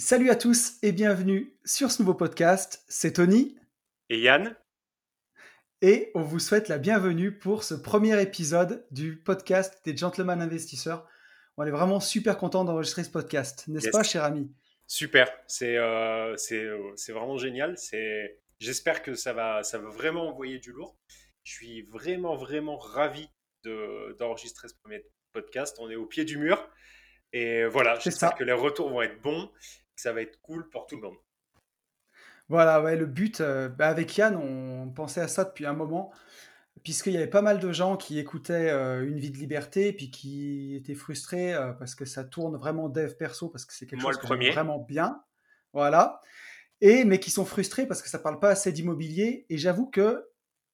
[0.00, 2.82] Salut à tous et bienvenue sur ce nouveau podcast.
[2.88, 3.58] C'est Tony.
[4.08, 4.56] Et Yann.
[5.82, 11.06] Et on vous souhaite la bienvenue pour ce premier épisode du podcast des Gentlemen Investisseurs.
[11.58, 14.50] On est vraiment super content d'enregistrer ce podcast, n'est-ce pas, cher ami?
[14.86, 17.76] Super, c'est euh, euh, c'est vraiment génial.
[18.58, 20.96] J'espère que ça va, ça va vraiment envoyer du lourd.
[21.44, 23.28] Je suis vraiment, vraiment ravi
[24.18, 25.04] d'enregistrer ce premier
[25.34, 25.76] podcast.
[25.78, 26.70] On est au pied du mur.
[27.32, 29.50] Et voilà, j'espère que les retours vont être bons,
[30.00, 31.16] ça va être cool pour tout le monde.
[32.48, 36.12] Voilà, ouais, le but, euh, bah, avec Yann, on pensait à ça depuis un moment,
[36.82, 40.10] puisqu'il y avait pas mal de gens qui écoutaient euh, Une vie de liberté, puis
[40.10, 44.02] qui étaient frustrés euh, parce que ça tourne vraiment dev perso, parce que c'est quelque
[44.02, 45.22] chose qui vraiment bien.
[45.72, 46.20] Voilà.
[46.80, 49.46] Et, mais qui sont frustrés parce que ça parle pas assez d'immobilier.
[49.48, 50.26] Et j'avoue que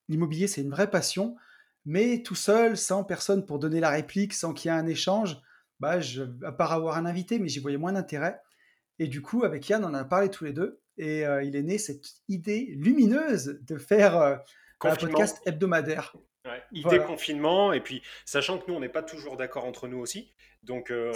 [0.08, 1.36] l'immobilier, c'est une vraie passion,
[1.84, 5.36] mais tout seul, sans personne pour donner la réplique, sans qu'il y ait un échange,
[5.80, 8.40] bah, je, à part avoir un invité, mais j'y voyais moins d'intérêt.
[8.98, 10.80] Et du coup, avec Yann, on en a parlé tous les deux.
[10.98, 14.36] Et euh, il est né cette idée lumineuse de faire euh,
[14.82, 16.16] un podcast hebdomadaire.
[16.72, 20.34] idée confinement, et puis sachant que nous, on n'est pas toujours d'accord entre nous aussi.
[20.62, 21.12] Donc, euh,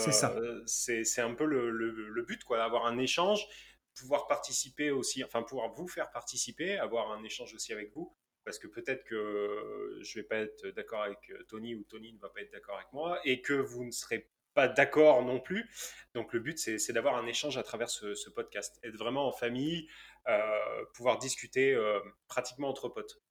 [0.67, 3.47] c'est un peu le, le, but, quoi, d'avoir un échange,
[3.95, 8.15] pouvoir participer aussi, enfin, pouvoir vous faire participer, avoir un échange aussi avec vous.
[8.45, 12.19] Parce que peut-être que je ne vais pas être d'accord avec Tony ou Tony ne
[12.19, 15.71] va pas être d'accord avec moi et que vous ne serez pas d'accord non plus.
[16.15, 19.89] Donc le but, c'est d'avoir un échange à travers ce, podcast, être vraiment en famille,
[20.29, 23.23] euh, pouvoir discuter euh, pratiquement entre potes.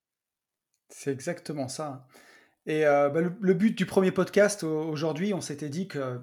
[0.89, 2.07] C'est exactement ça.
[2.65, 6.21] Et euh, bah, le, but du premier podcast aujourd'hui, on s'était dit que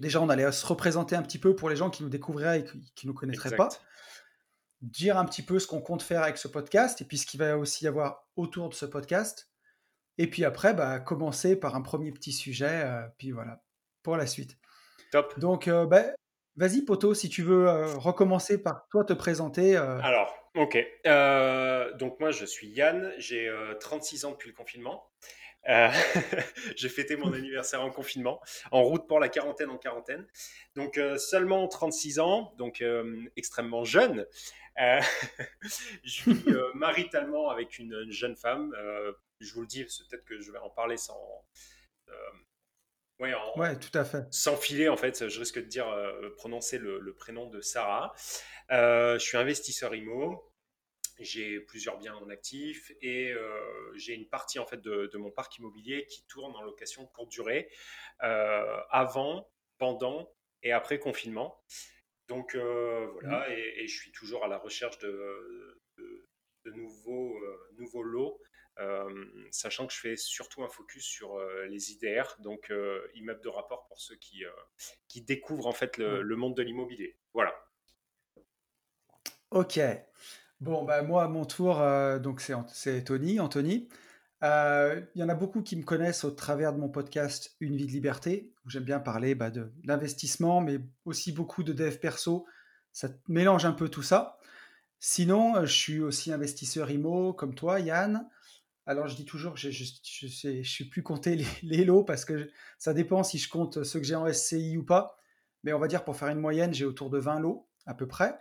[0.00, 2.64] déjà on allait se représenter un petit peu pour les gens qui nous découvriraient et
[2.94, 3.68] qui ne nous connaîtraient pas,
[4.80, 7.40] dire un petit peu ce qu'on compte faire avec ce podcast et puis ce qu'il
[7.40, 9.50] va aussi y avoir autour de ce podcast.
[10.18, 13.62] Et puis après, bah, commencer par un premier petit sujet, puis voilà,
[14.06, 14.56] pour la suite.
[15.10, 15.36] Top.
[15.40, 16.04] Donc, euh, bah,
[16.54, 19.76] vas-y, Poto, si tu veux euh, recommencer par toi te présenter.
[19.76, 19.98] Euh.
[20.00, 20.78] Alors, ok.
[21.98, 25.10] donc, moi, je suis Yann, j'ai 36 ans depuis le confinement.
[26.76, 28.40] j'ai fêté mon anniversaire en confinement,
[28.70, 30.24] en route pour la quarantaine en quarantaine.
[30.76, 32.84] Donc, seulement 36 ans, donc
[33.34, 34.24] extrêmement jeune.
[34.76, 35.00] je
[36.04, 38.72] suis maritalement avec une, jeune femme.
[39.40, 41.44] je vous le dis, peut-être que je vais en parler sans,
[43.56, 44.24] Ouais, tout à fait.
[44.30, 48.14] Sans filer, en fait, je risque de dire euh, prononcer le, prénom de Sarah.
[48.70, 50.52] Euh, je suis investisseur IMO.
[51.18, 53.58] J'ai plusieurs biens en actif et euh,
[53.94, 57.70] j'ai une partie en fait de, mon parc immobilier qui tourne en location courte durée
[58.18, 59.48] avant,
[59.78, 60.30] pendant
[60.62, 61.58] et après confinement.
[62.28, 63.52] Donc voilà, mmh.
[63.52, 65.80] et, je suis toujours à la recherche de,
[66.66, 67.34] de nouveaux,
[67.78, 68.42] nouveaux lots
[69.50, 73.48] sachant que je fais surtout un focus sur euh, les IDR, donc euh, immeubles de
[73.48, 74.44] rapport pour ceux qui,
[75.08, 77.16] qui découvrent en fait le, monde de l'immobilier.
[77.32, 77.54] Voilà.
[79.50, 79.80] Ok.
[80.60, 81.82] Bon, bah, moi, à mon tour,
[82.20, 83.88] donc c'est Tony, Anthony.
[84.42, 87.86] Il y en a beaucoup qui me connaissent au travers de mon podcast Une vie
[87.86, 92.46] de liberté, où j'aime bien parler bah, d'investissement, mais aussi beaucoup de dev perso.
[92.92, 94.38] Ça mélange un peu tout ça.
[94.98, 98.28] Sinon, je suis aussi investisseur IMO, comme toi, Yann.
[98.86, 102.48] Alors, je dis toujours que je ne sais, plus compter les, lots parce que
[102.78, 105.18] ça dépend si je compte ceux que j'ai en SCI ou pas.
[105.64, 108.06] Mais on va dire pour faire une moyenne, j'ai autour de 20 lots à peu
[108.06, 108.38] près.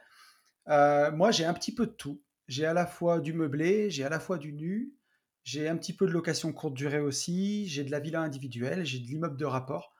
[0.67, 2.21] Euh, moi, j'ai un petit peu de tout.
[2.47, 4.93] J'ai à la fois du meublé, j'ai à la fois du nu,
[5.43, 8.99] j'ai un petit peu de location courte durée aussi, j'ai de la villa individuelle, j'ai
[8.99, 9.95] de l'immeuble de rapport.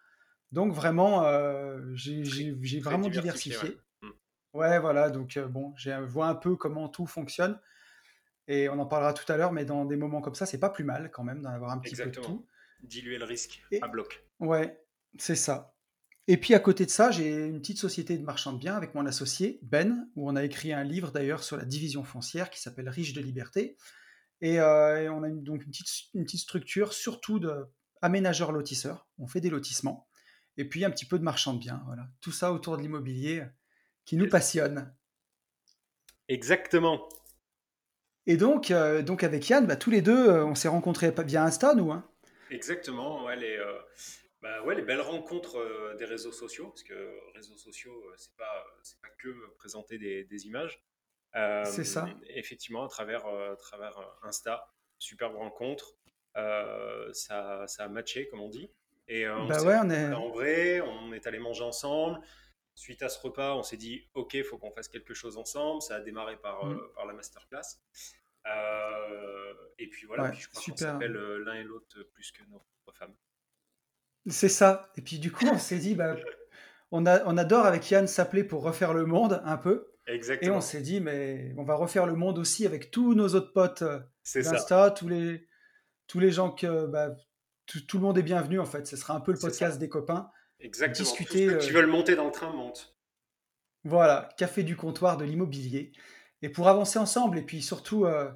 [0.51, 3.77] Donc vraiment, euh, j'ai vraiment diversifié.
[4.01, 4.09] Mmh.
[4.53, 4.79] Ouais.
[4.79, 5.09] voilà.
[5.09, 7.59] Donc euh, bon, je vois un peu comment tout fonctionne.
[8.47, 10.69] Et on en parlera tout à l'heure, mais dans des moments comme ça, c'est pas
[10.69, 12.45] plus mal quand même d'en avoir un petit peu de tout.
[12.83, 14.23] Diluer le risque à bloc.
[14.39, 14.79] Ouais,
[15.17, 15.75] c'est ça.
[16.27, 18.95] Et puis à côté de ça, j'ai une petite société de marchand de biens avec
[18.95, 22.59] mon associé Ben, où on a écrit un livre d'ailleurs sur la division foncière qui
[22.59, 23.77] s'appelle Riche de liberté.
[24.41, 27.65] Et, euh, on a donc une petite, une petite structure surtout de
[28.01, 29.07] aménageurs lotisseurs.
[29.19, 30.07] On fait des lotissements.
[30.57, 31.83] Et puis un petit peu de marchand de biens.
[31.85, 32.07] Voilà.
[32.21, 33.43] Tout ça autour de l'immobilier
[34.05, 34.93] qui nous passionne.
[36.27, 37.07] Exactement.
[38.27, 41.43] Et donc, euh, donc avec Yann, bah, tous les deux, euh, on s'est rencontrés via
[41.43, 41.91] Insta, nous.
[41.91, 42.07] Hein.
[42.49, 43.77] Exactement, ouais, les, euh,
[44.41, 48.99] bah, ouais, les belles rencontres des réseaux sociaux, parce que réseaux sociaux, c'est pas, c'est
[49.01, 50.83] pas que présenter des, des images.
[51.33, 52.07] c'est ça.
[52.29, 54.67] Effectivement, à travers, à travers Insta,
[54.97, 55.95] superbe rencontre,
[56.33, 58.71] ça, ça a matché, comme on dit.
[59.07, 60.13] Et bah ouais, on est...
[60.13, 62.19] en vrai, on est allé manger ensemble.
[62.75, 65.81] Suite à ce repas, on s'est dit, OK, il faut qu'on fasse quelque chose ensemble.
[65.81, 66.79] Ça a démarré par, mm.
[66.93, 67.79] par la masterclass.
[68.47, 72.61] Euh, et puis voilà, je crois qu'on s'appelle euh, l'un et l'autre plus que nos
[72.93, 73.15] femmes.
[74.27, 74.91] C'est ça.
[74.97, 76.15] Et puis du coup, on s'est dit, bah,
[76.91, 79.91] on, a, on adore avec Yann s'appeler pour refaire le monde un peu.
[80.07, 80.61] Et on Exactement.
[80.61, 83.99] s'est dit, mais on va refaire le monde aussi avec tous nos autres potes euh,
[84.35, 85.47] d'Insta, tous les,
[86.07, 86.85] tous les gens que.
[86.85, 87.15] bah,
[87.65, 88.85] tout, tout le monde est bienvenu en fait.
[88.85, 90.29] Ce sera un peu le podcast des copains.
[90.59, 91.05] Exactement.
[91.05, 92.95] Tous Discuter, ceux qui veulent monter dans le train montent.
[93.83, 95.91] voilà, café du comptoir de l'immobilier.
[96.41, 98.31] Et pour avancer ensemble, et puis surtout, euh,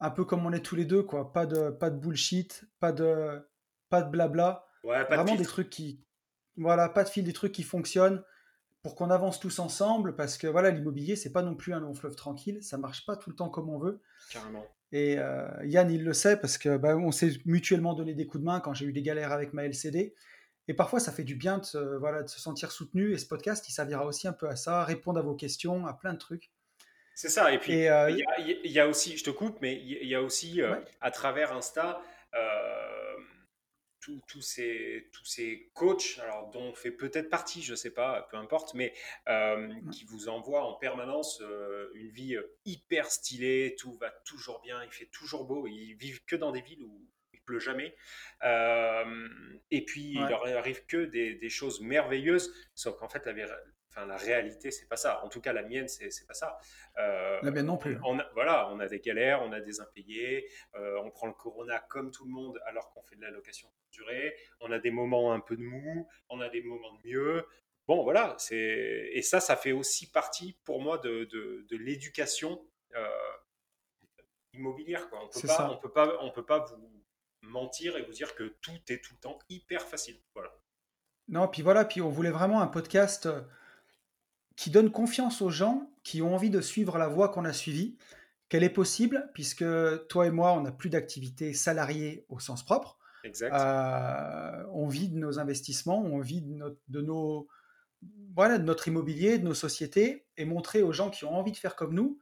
[0.00, 1.32] un peu comme on est tous les deux, quoi.
[1.32, 3.40] Pas de, pas de bullshit, pas de,
[3.88, 4.66] pas de blabla.
[4.84, 6.04] Ouais, pas de Vraiment des trucs qui.
[6.56, 8.22] Voilà, pas de fil, des trucs qui fonctionnent
[8.82, 10.16] pour qu'on avance tous ensemble.
[10.16, 12.58] Parce que voilà, l'immobilier, c'est pas non plus un long fleuve tranquille.
[12.62, 14.00] Ça marche pas tout le temps comme on veut.
[14.30, 14.66] Carrément.
[14.90, 18.40] Et euh, Yann, il le sait parce que bah, on s'est mutuellement donné des coups
[18.40, 20.14] de main quand j'ai eu des galères avec ma LCD.
[20.68, 23.12] Et parfois, ça fait du bien de se, voilà, de se sentir soutenu.
[23.12, 25.94] Et ce podcast, il servira aussi un peu à ça, répondre à vos questions, à
[25.94, 26.50] plein de trucs.
[27.14, 27.52] C'est ça.
[27.52, 30.06] Et puis, il euh, y a, il y a aussi, je te coupe, mais il
[30.06, 32.00] y a aussi, euh, ouais, à travers Insta,
[32.34, 32.68] euh,
[34.26, 38.36] tous ces, tous ces coachs, alors dont on fait peut-être partie, je sais pas, peu
[38.36, 38.94] importe, mais
[39.28, 44.82] euh, qui vous envoient en permanence euh, une vie hyper stylée, tout va toujours bien,
[44.82, 47.06] il fait toujours beau, ils vivent que dans des villes où
[47.48, 47.94] pleut jamais.
[48.44, 49.28] Euh,
[49.70, 53.32] et puis, il leur arrive que des, des choses merveilleuses, sauf qu'en fait, la,
[53.90, 55.24] enfin, la réalité, c'est pas ça.
[55.24, 56.58] En tout cas, la mienne, c'est c'est pas ça.
[56.98, 57.98] Euh, la mienne non on, plus.
[58.04, 61.32] on a, voilà, on a des galères, on a des impayés, euh, on prend le
[61.32, 64.90] corona comme tout le monde alors qu'on fait de la location durée, on a des
[64.90, 67.46] moments un peu de mou, on a des moments de mieux.
[67.86, 72.50] Bon, voilà, c'est et ça, ça fait aussi partie pour moi de, de, de l'éducation
[72.94, 73.32] euh,
[74.52, 75.08] immobilière.
[75.08, 75.20] Quoi.
[75.22, 75.80] On peut C'est pas, on ça.
[75.80, 76.97] peut pas, on peut pas vous
[77.48, 80.16] mentir et vous dire que tout est tout le temps hyper facile.
[80.34, 80.50] Voilà.
[81.28, 83.42] Non, puis voilà, puis on voulait vraiment un podcast euh,
[84.56, 87.98] qui donne confiance aux gens qui ont envie de suivre la voie qu'on a suivie,
[88.48, 89.64] qu'elle est possible, puisque
[90.08, 92.98] toi et moi, on n'a plus d'activité salariée au sens propre.
[93.24, 93.52] Exact.
[93.52, 97.48] Euh, on vit de nos investissements, on vit de, notre- de nos,
[98.34, 101.56] voilà, de notre immobilier, de nos sociétés, et montrer aux gens qui ont envie de
[101.58, 102.18] faire comme nous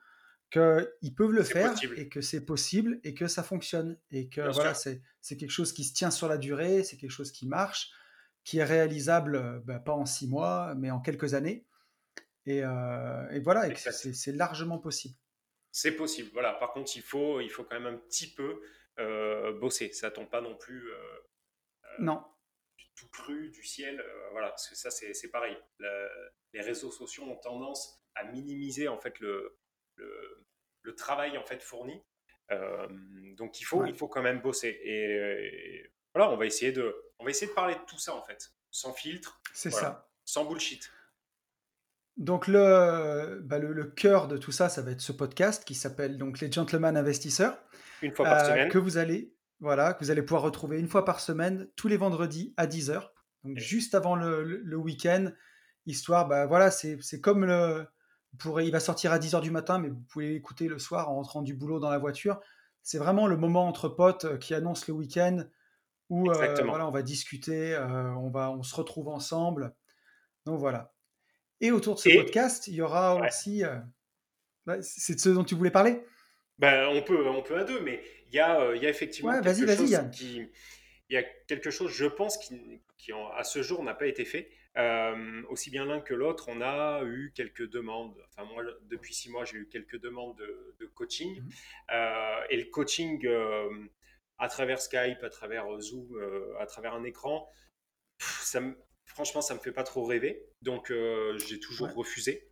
[0.51, 3.99] qu'ils peuvent le faire possible, et que c'est possible et que ça fonctionne.
[4.11, 7.11] Et que bien voilà, c'est quelque chose qui se tient sur la durée, c'est quelque
[7.11, 7.91] chose qui marche,
[8.45, 11.67] qui est réalisable, euh, bah, pas en six mois, mais en quelques années.
[12.47, 15.17] Et, euh, et voilà, c'est largement possible.
[15.73, 16.31] C'est possible.
[16.33, 16.55] Voilà.
[16.55, 18.63] Par contre, il faut, il faut quand même un petit peu
[19.01, 19.93] euh, bosser.
[19.93, 20.97] Ça tombe pas non plus euh,
[21.99, 22.25] Non,
[22.95, 24.03] tout cru du ciel.
[24.31, 25.57] voilà, parce que ça, c'est c'est pareil.
[25.79, 26.09] Le-
[26.55, 29.59] les réseaux sociaux ont tendance à minimiser en fait le,
[29.97, 30.45] le,
[30.83, 32.01] le travail en fait fourni.
[32.53, 32.87] Euh,
[33.37, 34.69] donc il faut, ouais, il faut quand même bosser.
[34.83, 38.15] Et, et voilà, on va essayer de, on va essayer de parler de tout ça
[38.15, 39.41] en fait, sans filtre.
[39.53, 40.11] c'est Voilà, ça.
[40.25, 40.91] sans bullshit.
[42.17, 45.75] Donc le, bah, le, le cœur de tout ça, ça va être ce podcast qui
[45.75, 47.59] s'appelle donc les Gentlemen Investisseurs.
[48.03, 48.69] Une fois par euh, semaine.
[48.71, 51.97] que vous allez voilà que vous allez pouvoir retrouver une fois par semaine tous les
[51.97, 53.09] vendredis à 10h
[53.43, 55.33] donc juste avant le, le- week-end
[55.87, 57.87] histoire bah voilà c'est comme le
[58.37, 61.15] pourrez- il va sortir à 10h du matin mais vous pouvez l'écouter le soir en
[61.17, 62.41] rentrant du boulot dans la voiture.
[62.83, 65.45] C'est vraiment le moment entre potes euh, qui annonce le week-end
[66.09, 69.75] où euh, voilà on va discuter euh, on va on se retrouve ensemble.
[70.45, 70.93] Donc voilà.
[71.61, 73.27] Et autour de ce Et podcast il y aura ouais.
[73.29, 73.77] aussi euh,
[74.67, 76.05] ouais, c'est de ce dont tu voulais parler?
[76.59, 79.77] Ben, on peut, on peut à deux, mais il y y a effectivement ouais quelque
[79.77, 80.49] chose qui,
[81.09, 84.07] il y a quelque chose, je pense, qui, qui en- à ce jour n'a pas
[84.07, 84.49] été fait.
[84.79, 88.15] Euh, aussi bien l'un que l'autre, on a eu quelques demandes.
[88.29, 91.41] Enfin, moi, depuis six mois, j'ai eu quelques demandes de, de coaching.
[91.41, 91.51] Mhm.
[91.93, 93.87] Euh, et le coaching euh,
[94.39, 96.07] à travers Skype, à travers Zoom,
[96.61, 97.51] à travers un écran,
[98.19, 100.45] pff, ça me- franchement, ça me fait pas trop rêver.
[100.61, 100.93] Donc,
[101.39, 102.51] j'ai toujours ouais refusé.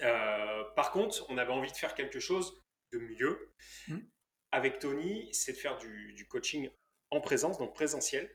[0.00, 2.62] Par contre, on avait envie de faire quelque chose
[2.92, 3.52] de mieux
[3.88, 4.08] Mhm.
[4.52, 6.70] avec Tony, c'est de faire du, du coaching
[7.10, 8.30] en présence, donc présentiel.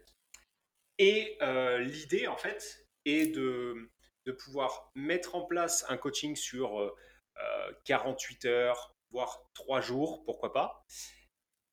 [1.00, 3.90] Et euh, l'idée, en fait, est de,
[4.26, 6.96] de pouvoir mettre en place un coaching sur euh,
[7.38, 10.86] euh, 48 heures, voire 3 jours, pourquoi pas,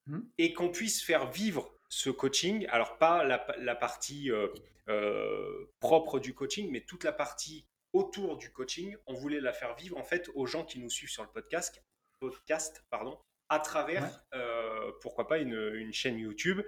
[0.07, 0.29] Mhm.
[0.39, 2.67] et qu'on puisse faire vivre ce coaching.
[2.69, 4.49] Alors, pas la, la partie euh,
[4.89, 8.97] euh, propre du coaching, mais toute la partie autour du coaching.
[9.07, 11.83] On voulait la faire vivre, en fait, aux gens qui nous suivent sur le podcast,
[12.21, 16.61] podcast pardon, à travers, euh, pourquoi pas, une, une chaîne YouTube.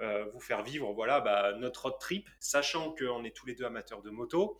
[0.00, 3.64] Euh, vous faire vivre voilà, bah, notre road trip, sachant qu'on est tous les deux
[3.64, 4.58] amateurs de moto.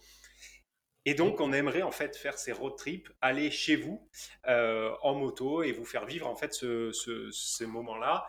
[1.05, 4.11] Et donc, on aimerait en fait faire ces road trips, aller chez vous
[4.47, 8.29] euh, en moto et vous faire vivre en fait ce, moments-là.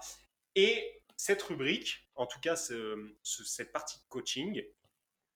[0.56, 4.64] Et cette rubrique, en tout cas ce- ce- cette partie de coaching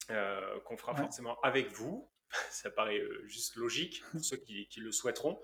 [0.10, 2.10] euh, qu'on fera ouais forcément avec vous,
[2.52, 5.42] ça paraît juste logique pour ceux qui, qui le souhaiteront.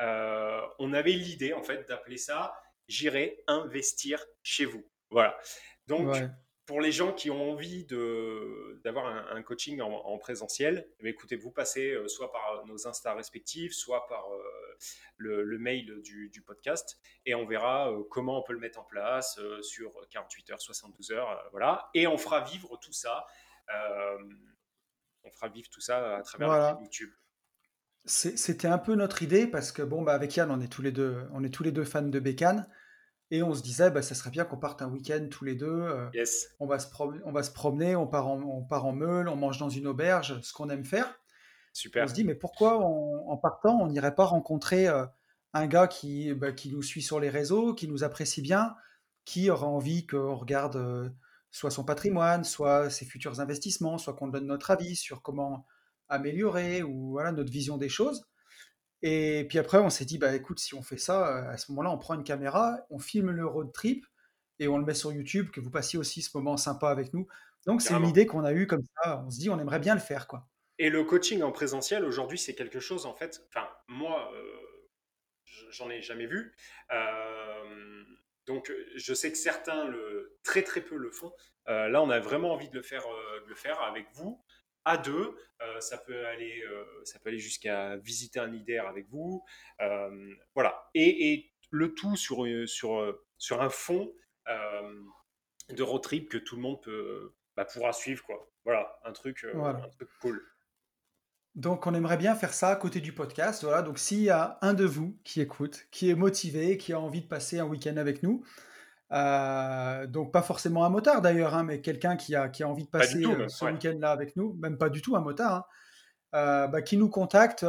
[0.00, 2.54] Euh, on avait l'idée en fait d'appeler ça
[2.88, 4.84] J'irai investir chez vous.
[5.10, 5.36] Voilà.
[5.86, 6.28] Donc ouais
[6.70, 7.84] pour les gens qui ont envie
[8.84, 13.72] d'avoir un, coaching en, présentiel, eh écoutez, vous passez euh, soit par nos Insta respectifs,
[13.72, 14.40] soit par euh,
[15.16, 19.40] le, mail du, podcast, et on verra euh, comment on peut le mettre en place
[19.62, 21.90] sur 48 heures, 72 heures, voilà.
[21.92, 23.26] Et on fera vivre tout ça.
[25.24, 27.10] on fera vivre tout ça à travers YouTube.
[28.04, 30.92] C'était un peu notre idée parce que bon, bah avec Yann, on est tous les
[30.92, 32.70] deux, on est tous les deux fans de Bécane.
[33.30, 35.66] Et on se disait, bah, ça serait bien qu'on parte un week-end tous les deux.
[35.68, 36.48] Euh, yes.
[36.58, 36.88] on, va se
[37.24, 39.86] on va se promener, on part, en, on part en meule, on mange dans une
[39.86, 41.14] auberge, ce qu'on aime faire.
[41.72, 42.04] Super.
[42.04, 45.06] On se dit, mais pourquoi en partant, on n'irait pas rencontrer euh,
[45.52, 48.74] un gars qui, bah, qui nous suit sur les réseaux, qui nous apprécie bien,
[49.24, 51.08] qui aura envie qu'on regarde euh,
[51.50, 55.66] soit son patrimoine, soit ses futurs investissements, soit qu'on donne notre avis sur comment
[56.08, 58.29] améliorer ou voilà notre vision des choses.
[59.02, 61.72] Et puis après, on s'est dit, bah écoute, si on fait ça, euh, à ce
[61.72, 64.06] moment-là, on prend une caméra, on filme le road trip
[64.58, 67.26] et on le met sur YouTube, que vous passiez aussi ce moment sympa avec nous.
[67.66, 69.22] Donc c'est une idée qu'on a eue comme ça.
[69.26, 70.46] On se dit, on aimerait bien le faire, quoi.
[70.78, 73.42] Et le coaching en présentiel aujourd'hui, c'est quelque chose en fait.
[73.48, 74.88] Enfin, moi, euh,
[75.70, 76.54] j'en ai jamais vu.
[76.90, 78.04] Euh,
[78.46, 81.32] donc, je sais que certains le très très peu le font.
[81.66, 83.04] là, on a vraiment envie de le faire,
[83.44, 84.42] de le faire avec vous
[84.84, 85.36] à deux.
[85.62, 89.44] Euh, ça peut aller, euh, ça peut aller jusqu'à visiter un IDR avec vous.
[89.80, 90.88] Euh, voilà.
[90.94, 94.12] Et, le tout sur, sur, sur un fond
[95.68, 98.24] de road trip que tout le monde peut, bah, pourra suivre.
[98.24, 98.50] Quoi.
[98.64, 100.44] Voilà, un truc, un truc cool.
[101.54, 103.62] Donc, on aimerait bien faire ça à côté du podcast.
[103.62, 103.82] Voilà.
[103.82, 107.20] Donc, s'il y a un de vous qui écoute, qui est motivé, qui a envie
[107.20, 108.44] de passer un week-end avec nous,
[109.12, 112.84] euh, donc pas forcément un motard d'ailleurs, hein, mais quelqu'un qui a, qui a envie
[112.84, 115.64] de passer euh, ce week-end-là avec nous, même pas du tout un motard, hein,
[116.36, 117.66] euh, bah, qui nous contacte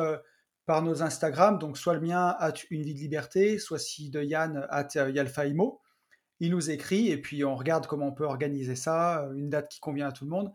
[0.68, 4.22] par nos Instagram, donc soit le mien, at une vie de liberté, soit si de
[4.22, 5.82] Yann, at Yalfaimo.
[6.40, 9.80] Il nous écrit et puis on regarde comment on peut organiser ça, une date qui
[9.80, 10.52] convient à tout le monde.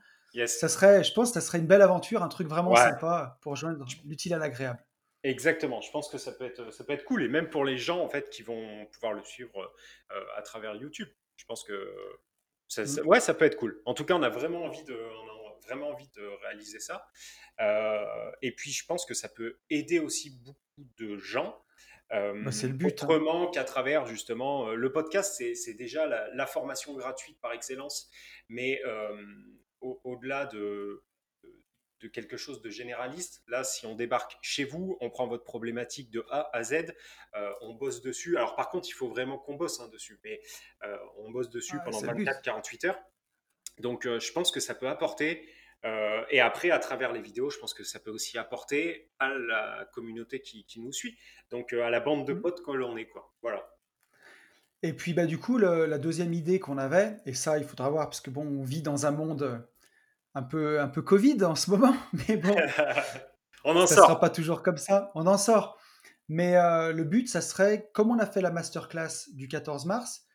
[0.46, 3.56] Ça serait, je pense que ça serait une belle aventure, un truc vraiment sympa pour
[3.56, 4.85] joindre l'utile à l'agréable.
[5.26, 7.76] Exactement, je pense que ça peut, être, ça peut être cool, et même pour les
[7.76, 9.74] gens en fait qui vont pouvoir le suivre
[10.12, 11.08] euh, à travers YouTube.
[11.34, 11.92] Je pense que
[12.68, 13.06] ça, mmh.
[13.06, 13.82] ouais, ça peut être cool.
[13.86, 17.08] En tout cas, on a vraiment envie de, on a vraiment envie de réaliser ça.
[17.60, 21.60] Euh, et puis, je pense que ça peut aider aussi beaucoup de gens.
[22.10, 23.02] Bah, c'est le but.
[23.02, 23.06] Hein.
[23.06, 28.08] Autrement qu'à travers justement le podcast, c'est déjà la, formation gratuite par excellence.
[28.48, 28.80] Mais
[29.80, 31.02] au-delà de,
[32.00, 33.42] de quelque chose de généraliste.
[33.48, 36.94] Là, si on débarque chez vous, on prend votre problématique de A à Z,
[37.34, 38.36] euh, on bosse dessus.
[38.36, 40.40] Alors par contre, il faut vraiment qu'on bosse hein, dessus, mais
[40.84, 43.00] euh, on bosse dessus pendant 24-48 heures.
[43.78, 45.48] Donc euh, je pense que ça peut apporter.
[46.30, 49.88] et après, à travers les vidéos, je pense que ça peut aussi apporter à la
[49.92, 51.16] communauté qui, nous suit,
[51.50, 52.42] donc à la bande de mmh.
[52.42, 53.06] potes quand l'on est.
[53.06, 53.32] Quoi.
[53.40, 53.72] Voilà.
[54.82, 58.08] Et puis bah, du coup, la deuxième idée qu'on avait, et ça il faudra voir,
[58.08, 59.64] parce que bon, on vit dans un monde
[60.36, 61.96] un peu, un peu Covid en ce moment,
[62.28, 62.54] mais bon,
[63.64, 65.78] on en ça ne sera pas toujours comme ça, on en sort.
[66.28, 70.26] Mais euh, le but, ça serait, comme on a fait la masterclass du 14 mars,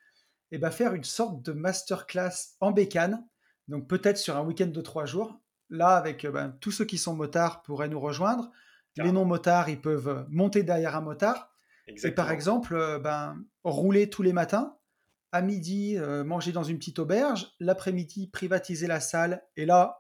[0.52, 3.26] et eh ben faire une sorte de masterclass en bécane,
[3.68, 5.40] donc peut-être sur un week-end de trois jours.
[5.70, 8.52] Là, avec euh, ben, tous ceux qui sont motards pourraient nous rejoindre.
[8.98, 11.56] Les non-motards, ils peuvent monter derrière un motard.
[11.88, 14.76] Et par exemple, euh, ben, rouler tous les matins
[15.32, 20.00] à midi, euh, manger dans une petite auberge, l'après-midi, privatiser la salle, et là,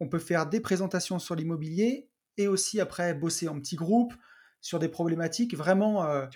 [0.00, 2.08] on peut faire des présentations sur l'immobilier,
[2.38, 4.14] et aussi après bosser en petits groupes
[4.62, 6.26] sur des problématiques, vraiment euh,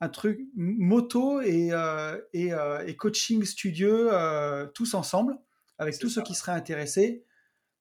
[0.00, 4.10] un truc moto et, euh, et, coaching studio,
[4.74, 5.38] tous ensemble,
[5.78, 7.24] avec tous ceux qui seraient intéressés,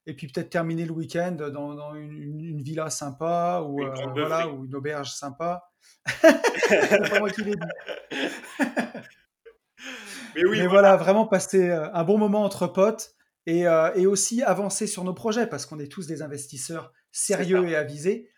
[0.06, 3.82] et puis peut-être terminer le week-end dans, une, villa sympa, ou,
[4.14, 5.70] voilà, ou une auberge sympa.
[6.06, 8.20] C'est pas moi qui l'ai dit.
[10.46, 10.96] Mais, voilà.
[10.96, 13.16] vraiment passer euh, un bon moment entre potes
[13.48, 17.76] euh, et, aussi avancer sur nos projets parce qu'on est tous des investisseurs sérieux et
[17.76, 18.30] avisés.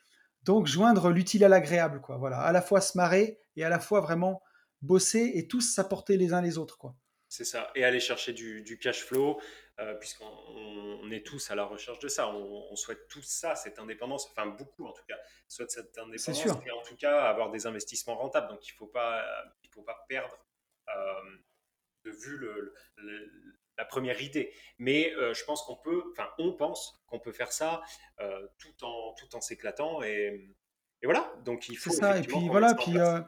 [0.44, 2.18] Donc joindre l'utile à l'agréable, quoi.
[2.18, 4.42] Voilà, à la fois se marrer et à la fois vraiment
[4.82, 6.96] bosser et tous s'apporter les uns les autres, quoi.
[7.28, 9.40] C'est ça, et aller chercher du, cash flow,
[9.80, 12.28] euh, puisqu'on est tous à la recherche de ça.
[12.30, 16.72] On, souhaite tous ça, cette indépendance, enfin beaucoup en tout cas, souhaite cette indépendance et
[16.72, 18.48] en tout cas avoir des investissements rentables.
[18.48, 19.24] Donc il ne faut, pas,
[19.64, 20.36] il faut pas perdre
[22.06, 22.74] de vue le,
[23.78, 24.52] la première idée.
[24.78, 27.82] Mais euh, je pense qu'on peut, enfin, on pense qu'on peut faire ça
[28.20, 30.56] euh, tout en tout en s'éclatant et,
[31.02, 31.32] et, voilà.
[31.46, 31.90] Donc il faut.
[31.90, 32.18] C'est ça.
[32.18, 32.76] Et puis voilà.
[32.76, 33.22] Puis euh,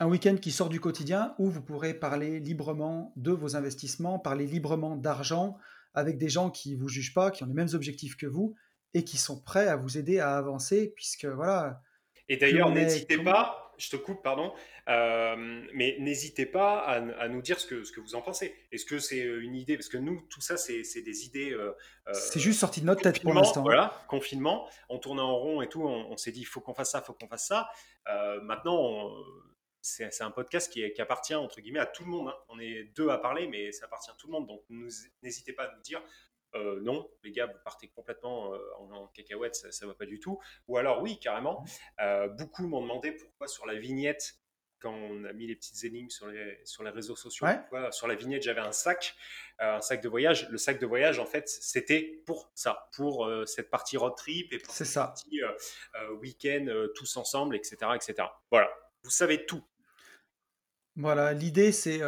[0.00, 4.46] un week-end qui sort du quotidien où vous pourrez parler librement de vos investissements, parler
[4.46, 5.58] librement d'argent
[5.94, 8.54] avec des gens qui vous jugent pas, qui ont les mêmes objectifs que vous
[8.94, 11.82] et qui sont prêts à vous aider à avancer, puisque voilà.
[12.28, 14.52] Et d'ailleurs, n'hésitez pas, je te coupe, pardon,
[14.88, 18.54] euh, mais n'hésitez pas à, à nous dire ce que, ce que vous en pensez.
[18.72, 19.76] Est-ce que c'est une idée?
[19.76, 21.52] Parce que nous, tout ça, c'est des idées.
[21.52, 21.72] euh,
[22.12, 23.62] c'est euh, juste sorti de notre tête pour confinement, l'instant.
[23.62, 26.74] voilà, confinement, on tournait en rond et tout, on, on s'est dit, il faut qu'on
[26.74, 27.68] fasse ça, il faut qu'on fasse ça.
[28.08, 29.10] Euh, maintenant,
[29.80, 32.28] c'est un podcast qui, appartient, entre guillemets, à tout le monde.
[32.28, 32.34] hein.
[32.48, 34.46] On est deux à parler, mais ça appartient à tout le monde.
[34.46, 34.62] Donc,
[35.22, 36.02] n'hésitez pas à nous dire,
[36.54, 40.06] euh, non, les gars, vous partez complètement euh, en, en cacahuète, ça, ça va pas
[40.06, 40.40] du tout.
[40.66, 41.64] Ou alors, oui, carrément.
[42.00, 44.36] Euh, beaucoup m'ont demandé pourquoi sur la vignette,
[44.80, 47.90] quand on a mis les petites énigmes sur les, sur les réseaux sociaux, Ouais, pourquoi
[47.92, 49.14] sur la vignette j'avais un sac,
[49.58, 50.48] un sac de voyage.
[50.50, 54.58] Le sac de voyage, en fait, c'était pour ça, pour cette partie road trip et
[54.58, 55.06] pour cette ça.
[55.06, 55.40] partie
[56.20, 58.28] week-end tous ensemble, etc., etc.
[58.52, 58.70] Voilà,
[59.02, 59.64] vous savez tout.
[60.94, 62.00] Voilà, l'idée, c'est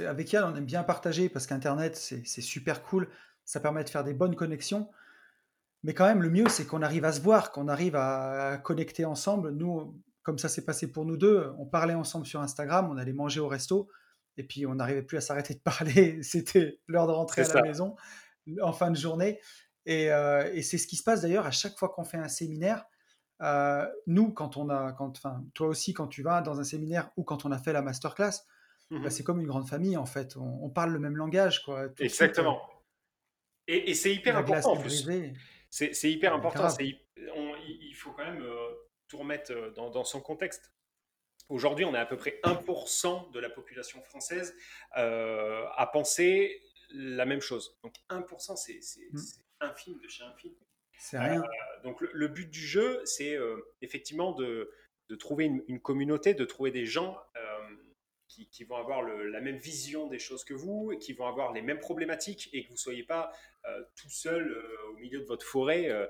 [0.00, 3.08] avec Yann, on aime bien partager parce qu'Internet, c'est super cool.
[3.48, 4.90] Ça permet de faire des bonnes connexions.
[5.82, 9.06] Mais quand même, le mieux, c'est qu'on arrive à se voir, qu'on arrive à, connecter
[9.06, 9.52] ensemble.
[9.52, 13.14] Nous, comme ça s'est passé pour nous deux, on parlait ensemble sur Instagram, on allait
[13.14, 13.88] manger au resto,
[14.36, 16.22] et puis on n'arrivait plus à s'arrêter de parler.
[16.22, 17.96] C'était l'heure de rentrer à la maison
[18.60, 19.40] en fin de journée.
[19.86, 22.28] Et, euh, et c'est ce qui se passe d'ailleurs à chaque fois qu'on fait un
[22.28, 22.84] séminaire.
[23.40, 27.10] Euh, nous, quand on a, quand, enfin, toi aussi, quand tu vas dans un séminaire
[27.16, 28.44] ou quand on a fait la masterclass,
[28.90, 29.10] bah, Mhm.
[29.10, 30.36] c'est comme une grande famille en fait.
[30.36, 31.88] On, on parle le même langage, quoi.
[31.88, 32.60] Tout de suite, euh, Exactement.
[33.68, 35.06] Et, et c'est hyper la important en plus.
[35.70, 36.68] C'est hyper Mais important.
[37.34, 38.68] on- il faut quand même euh,
[39.08, 40.72] tout remettre euh, dans, dans son contexte.
[41.48, 44.54] Aujourd'hui, on est à peu près 1% de la population française
[44.96, 47.78] euh, à penser la même chose.
[47.82, 48.78] Donc 1%, c'est
[49.12, 49.18] Mm.
[49.18, 50.54] c'est infime de chez infime.
[50.98, 51.44] C'est Euh, rien.
[51.84, 53.36] donc le, le but du jeu, c'est
[53.82, 54.70] effectivement de,
[55.08, 57.18] de trouver une, une communauté, de trouver des gens
[58.38, 61.26] qui, qui vont avoir le- la même vision des choses que vous, et qui vont
[61.26, 63.32] avoir les mêmes problématiques, et que vous ne soyez pas
[63.66, 66.06] euh, tout seul euh, au milieu de votre forêt euh,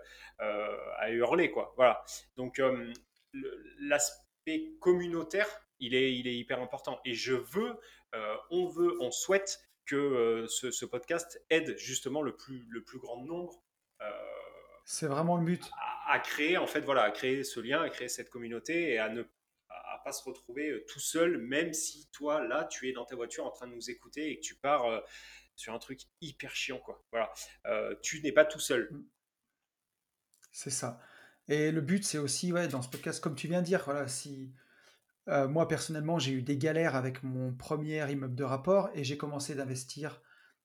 [0.99, 1.51] à hurler.
[1.51, 1.73] Quoi.
[1.77, 2.05] Voilà.
[2.37, 2.61] Donc
[3.79, 5.47] l'aspect communautaire,
[5.81, 7.01] il est, il est hyper important.
[7.05, 7.77] Et je veux,
[8.51, 13.23] on veut, on souhaite que ce, ce podcast aide justement le plus, le plus grand
[13.25, 13.63] nombre
[14.85, 15.63] C'est vraiment le but.
[15.79, 18.99] à, à créer en fait voilà à créer ce lien à créer cette communauté et
[18.99, 19.23] à ne
[20.13, 23.51] se retrouver euh, tout seul même si toi là tu es dans ta voiture en
[23.51, 25.01] train de nous écouter et que tu pars euh,
[25.57, 27.33] sur un truc hyper chiant quoi voilà
[27.67, 29.05] Euh, tu n'es pas tout seul Mm.
[30.51, 31.01] C'est ça.
[31.47, 34.09] Et le but, c'est aussi, ouais, dans ce podcast, comme tu viens de dire, voilà,
[34.09, 34.53] si
[35.27, 39.55] moi personnellement, j'ai eu des galères avec mon premier immeuble de rapport et j'ai commencé
[39.55, 40.23] d'investir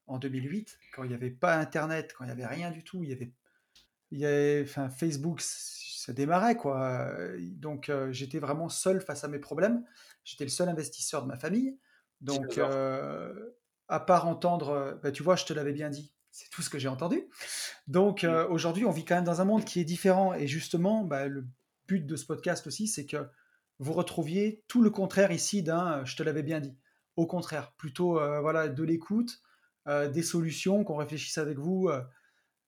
[0.08, 3.04] en 2008, quand il n'y avait pas Internet, quand il n'y avait rien du tout,
[3.04, 3.32] il y avait,
[4.12, 5.42] il y avait, enfin, Facebook,
[6.06, 7.08] ça démarrait, quoi.
[7.40, 9.86] Donc, euh, j'étais vraiment seul face à mes problèmes.
[10.26, 11.80] J'étais le seul investisseur de ma famille.
[12.20, 13.34] Donc, euh,
[13.88, 16.78] à part entendre, bah, tu vois, je te l'avais bien dit, c'est tout ce que
[16.78, 17.24] j'ai entendu.
[17.88, 18.28] Donc Mm.
[18.28, 20.34] euh, aujourd'hui, on vit quand même dans un monde qui est différent.
[20.34, 21.48] Et justement, bah, le
[21.88, 23.26] but de ce podcast aussi, c'est que
[23.80, 26.78] vous retrouviez tout le contraire ici d'un je te l'avais bien dit.
[27.16, 29.42] Au contraire, plutôt voilà, de l'écoute,
[29.88, 31.90] des solutions, qu'on réfléchisse avec vous.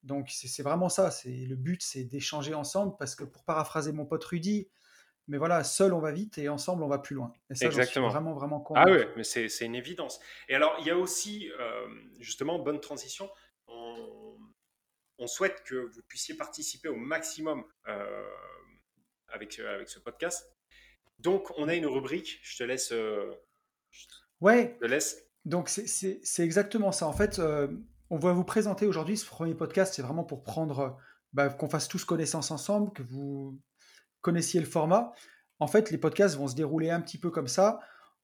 [0.05, 1.11] Donc c'est vraiment ça.
[1.11, 4.69] C'est Le but, c'est d'échanger ensemble parce que pour paraphraser mon pote Rudy,
[5.27, 7.33] mais voilà, seul on va vite et ensemble on va plus loin.
[7.49, 8.91] Et ça, j'en suis exactement vraiment, vraiment ah convaincu.
[8.91, 11.87] ouais mais c'est une évidence et alors il y a aussi euh,
[12.19, 13.29] justement bonne transition
[13.67, 14.37] on,
[15.17, 18.27] on souhaite que vous puissiez participer au maximum euh,
[19.29, 20.51] avec, avec ce podcast
[21.19, 23.33] donc on a une rubrique je te laisse euh,
[23.91, 24.05] je
[24.41, 27.07] Ouais, te laisse Donc c'est exactement ça.
[27.07, 27.67] En fait, euh,
[28.09, 29.93] on va vous présenter aujourd'hui ce premier podcast.
[29.95, 30.97] C'est vraiment pour prendre,
[31.33, 33.59] bah, qu'on fasse tous connaissance ensemble, que vous
[34.21, 35.11] connaissiez le format.
[35.59, 37.79] En fait, les podcasts vont se dérouler un petit peu comme ça.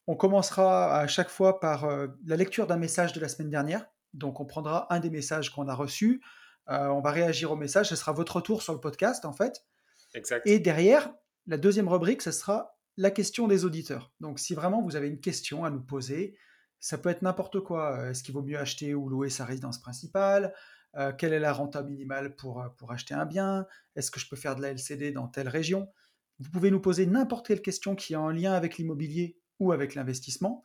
[0.08, 3.86] On commencera à chaque fois par euh, la lecture d'un message de la semaine dernière.
[4.14, 6.22] Donc on prendra un des messages qu'on a reçus.
[6.70, 7.90] Euh, on va réagir au message.
[7.90, 9.66] Ce sera votre tour sur le podcast, en fait.
[10.14, 11.14] exact Et derrière,
[11.48, 14.12] la deuxième rubrique, ce sera la question des auditeurs.
[14.20, 16.38] Donc, si vraiment vous avez une question à nous poser,
[16.82, 17.98] ça peut être n'importe quoi.
[17.98, 20.54] Euh, Est-ce qu'il vaut mieux acheter ou louer sa résidence principale?
[20.98, 23.66] Euh, Quelle est la renta minimale pour, euh, pour acheter un bien?
[23.96, 25.88] Est-ce que je peux faire de la LCD dans telle région?
[26.40, 29.96] Vous pouvez nous poser n'importe quelle question qui est en lien avec l'immobilier ou avec
[29.96, 30.64] l'investissement.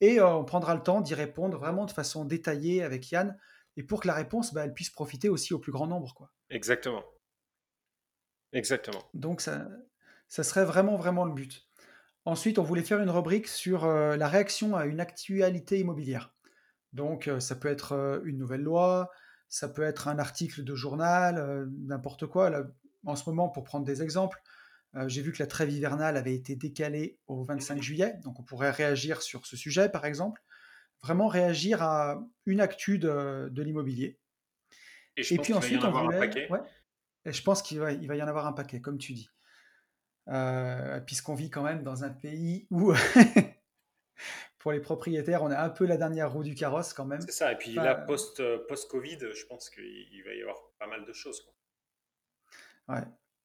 [0.00, 3.36] Et euh, on prendra le temps d'y répondre vraiment de façon détaillée avec Yann.
[3.76, 6.14] Et pour que la réponse, bah, elle puisse profiter aussi au plus grand nombre.
[6.14, 6.32] Quoi.
[6.48, 7.04] exactement
[8.52, 9.68] exactement Donc ça,
[10.28, 11.65] ça serait vraiment, vraiment le but.
[12.26, 16.34] Ensuite, on voulait faire une rubrique sur euh, la réaction à une actualité immobilière.
[16.92, 19.12] Donc, euh, ça peut être euh, une nouvelle loi,
[19.48, 22.50] ça peut être un article de journal, n'importe quoi.
[22.50, 22.64] Là,
[23.04, 24.42] en ce moment, pour prendre des exemples,
[25.06, 28.70] j'ai vu que la trêve hivernale avait été décalée au 25 juillet, donc on pourrait
[28.70, 30.42] réagir sur ce sujet, par exemple.
[31.02, 34.18] Vraiment réagir à une actu de, de l'immobilier.
[35.16, 36.50] et je Et pense puis qu'il va y en ensuite, on voulait...
[36.50, 36.60] Ouais,
[37.26, 39.28] et je pense qu'il va, il va y en avoir un paquet, comme tu dis.
[41.06, 42.92] Puisqu'on vit quand même dans un pays où
[44.58, 47.20] pour les propriétaires, on a un peu la dernière roue du carrosse quand même.
[47.20, 51.04] C'est ça, et puis là, post, post-Covid, je pense qu'il va y avoir pas mal
[51.04, 51.46] de choses.
[52.88, 53.02] Ouais,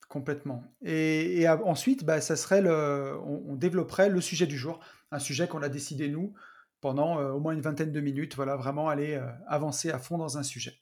[0.10, 0.64] complètement.
[0.84, 4.80] Et, ensuite, bah, ça serait le, on, développerait le sujet du jour,
[5.12, 6.34] un sujet qu'on a décidé nous
[6.80, 8.36] pendant au moins une vingtaine de minutes.
[8.36, 10.74] Voilà, vraiment aller avancer à fond dans un sujet.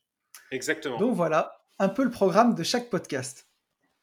[0.52, 0.98] Exactement.
[0.98, 3.48] Donc voilà, un peu le programme de chaque podcast.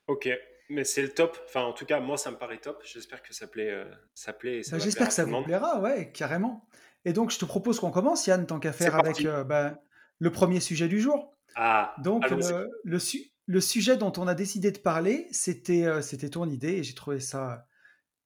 [0.06, 0.28] Ok,
[0.68, 1.38] mais c'est le top.
[1.46, 2.82] Enfin, en tout cas, moi, ça me paraît top.
[2.84, 3.70] J'espère que ça plaît.
[3.70, 6.66] Euh, ça plaît bah, J'espère que ça vous plaira, ouais, carrément.
[7.04, 9.80] Et donc, je te propose qu'on commence, Yann, tant qu'à faire avec euh, bah,
[10.18, 11.32] le premier sujet du jour.
[11.54, 12.70] Ah, donc, le,
[13.46, 16.94] le, sujet dont on a décidé de parler, c'était euh, c'était ton idée et j'ai
[16.94, 17.66] trouvé ça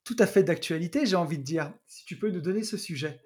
[0.03, 1.72] tout à fait d'actualité, j'ai envie de dire.
[1.87, 3.20] Si tu peux nous donner ce sujet.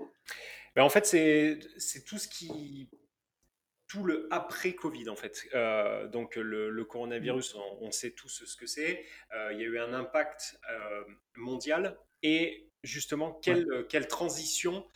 [0.77, 2.91] Ben, en fait, c'est tout ce qui
[4.03, 5.47] le après Covid en fait.
[5.55, 9.05] Euh, donc le, coronavirus, on, sait tous ce que c'est.
[9.35, 11.05] Euh, il y a eu un impact euh,
[11.37, 14.87] mondial et justement quelle, quelle transition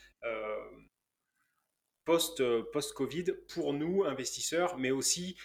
[2.04, 5.36] post post Covid pour nous investisseurs, mais aussi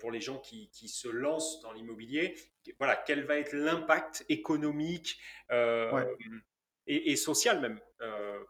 [0.00, 2.34] pour les gens qui, qui se lancent dans l'immobilier?
[2.78, 7.80] Voilà, quel va être l'impact économique et, et, social même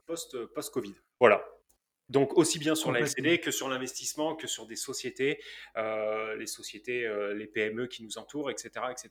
[0.07, 0.95] post post Covid.
[1.21, 1.45] Voilà.
[2.09, 5.41] Donc aussi bien sur la LCD que sur l'investissement, que sur des sociétés,
[5.77, 8.71] euh, les sociétés, euh, les PME qui nous entourent, etc.
[8.91, 9.11] etc.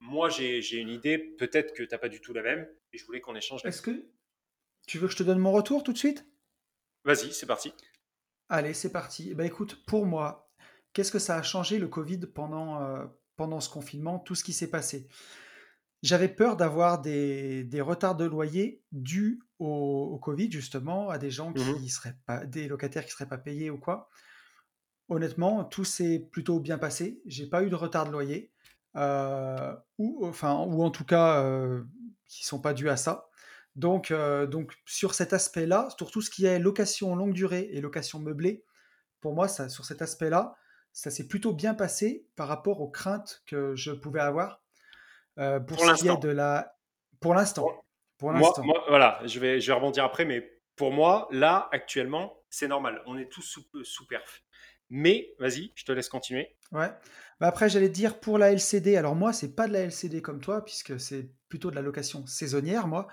[0.00, 3.06] Moi, j'ai une idée, peut-être que tu n'as pas du tout la même, et je
[3.06, 3.64] voulais qu'on échange.
[3.64, 4.06] Est-ce que
[4.86, 6.26] tu veux que je te donne mon retour tout de suite?
[7.04, 7.72] Vas-y, c'est parti.
[8.50, 9.28] Allez, c'est parti.
[9.30, 10.52] Eh ben, écoute, pour moi,
[10.92, 14.52] qu'est-ce que ça a changé le Covid pendant, euh, pendant ce confinement, tout ce qui
[14.52, 15.08] s'est passé?
[16.04, 21.80] J'avais peur d'avoir des, retards de loyer dus au, Covid, justement, à des gens mmh
[21.80, 24.10] qui seraient pas, des locataires qui seraient pas payés ou quoi.
[25.08, 27.22] Honnêtement, tout s'est plutôt bien passé.
[27.24, 28.52] J'ai pas eu de retard de loyer,
[28.96, 31.82] euh, ou, enfin, ou en tout cas, euh,
[32.28, 33.28] qui sont pas dus à ça.
[33.74, 37.80] Donc, euh, donc sur cet aspect-là, sur tout ce qui est location longue durée et
[37.80, 38.62] location meublée,
[39.22, 40.54] pour moi, ça, sur cet aspect-là,
[40.92, 44.63] ça s'est plutôt bien passé par rapport aux craintes que je pouvais avoir.
[45.38, 46.76] Euh, pour, ce qui est de la.
[47.20, 47.66] Pour l'instant.
[48.18, 48.62] Pour l'instant.
[48.88, 53.02] voilà, je vais, je vais rebondir après, mais pour moi, là, actuellement, c'est normal.
[53.06, 54.42] On est tous sous, sous perf.
[54.90, 56.56] Mais vas-y, je te laisse continuer.
[56.72, 56.90] Ouais.
[57.40, 58.96] Bah après, j'allais dire pour la LCD.
[58.96, 62.26] Alors moi, c'est pas de la LCD comme toi, puisque c'est plutôt de la location
[62.26, 62.86] saisonnière.
[62.86, 63.08] Moi,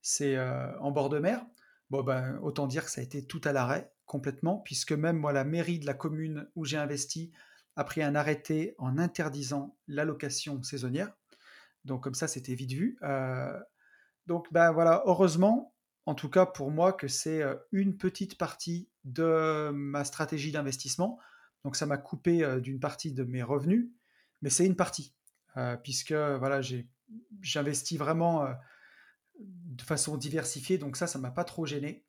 [0.00, 1.44] c'est euh, en bord de mer.
[1.90, 5.32] Bon, ben, autant dire que ça a été tout à l'arrêt complètement, puisque même moi,
[5.32, 7.32] la mairie de la commune où j'ai investi
[7.76, 11.12] a pris un arrêté en interdisant la location saisonnière.
[11.86, 12.98] Donc comme ça, c'était vite vu.
[13.02, 13.58] Euh,
[14.26, 18.90] donc ben voilà, heureusement, en tout cas pour moi, que c'est euh, une petite partie
[19.04, 21.18] de ma stratégie d'investissement.
[21.64, 23.88] Donc ça m'a coupé euh, d'une partie de mes revenus,
[24.42, 25.14] mais c'est une partie,
[25.82, 26.60] puisque voilà,
[27.40, 28.46] j'investis vraiment
[29.40, 32.04] de façon diversifiée, donc ça, ça m'a pas trop gêné.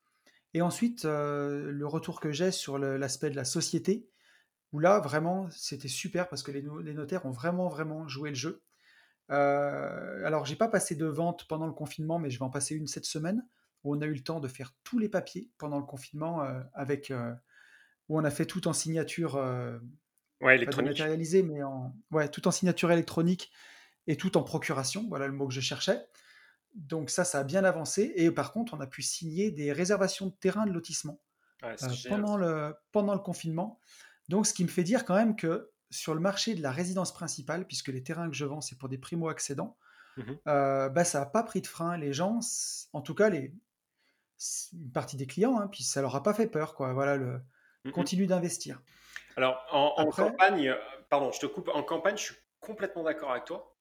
[0.53, 4.09] Et ensuite, le retour que j'ai sur l'aspect de la société,
[4.73, 8.61] où là, vraiment, c'était super parce que les, notaires ont vraiment, vraiment joué le jeu.
[9.29, 12.75] Euh, alors, j'ai pas passé de vente pendant le confinement, mais je vais en passer
[12.75, 13.45] une cette semaine
[13.83, 16.61] où on a eu le temps de faire tous les papiers pendant le confinement euh,
[16.73, 17.33] avec euh,
[18.09, 19.35] où on a fait tout en signature
[20.41, 21.01] ouais, électronique,
[21.45, 23.51] mais en ouais, tout en signature électronique
[24.07, 25.05] et tout en procuration.
[25.09, 26.05] Voilà le mot que je cherchais.
[26.73, 28.13] Donc ça, ça a bien avancé.
[28.15, 31.19] Et par contre, on a pu signer des réservations de terrain de lotissement
[32.07, 33.79] pendant, le, pendant le confinement.
[34.29, 37.13] Donc ce qui me fait dire quand même que sur le marché de la résidence
[37.13, 39.77] principale, puisque les terrains que je vends, c'est pour des primo-accédants,
[40.17, 41.97] mmh euh, bah, ça n'a pas pris de frein.
[41.97, 42.39] Les gens,
[42.93, 43.53] en tout cas, les,
[44.73, 46.75] une partie des clients, hein, puis ça leur a pas fait peur.
[46.75, 46.93] Quoi.
[46.93, 47.41] Voilà, le,
[47.85, 48.81] mmh continue d'investir.
[49.37, 50.75] Alors, en, campagne,
[51.09, 53.73] pardon, je te coupe, en campagne, je suis complètement d'accord avec toi.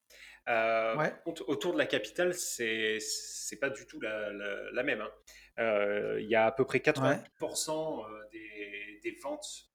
[0.48, 5.00] Euh, autour de la capitale, c'est c'est pas du tout la, même.
[5.00, 5.10] Hein.
[5.58, 9.72] Euh, il y a à peu près 80% des, des, ventes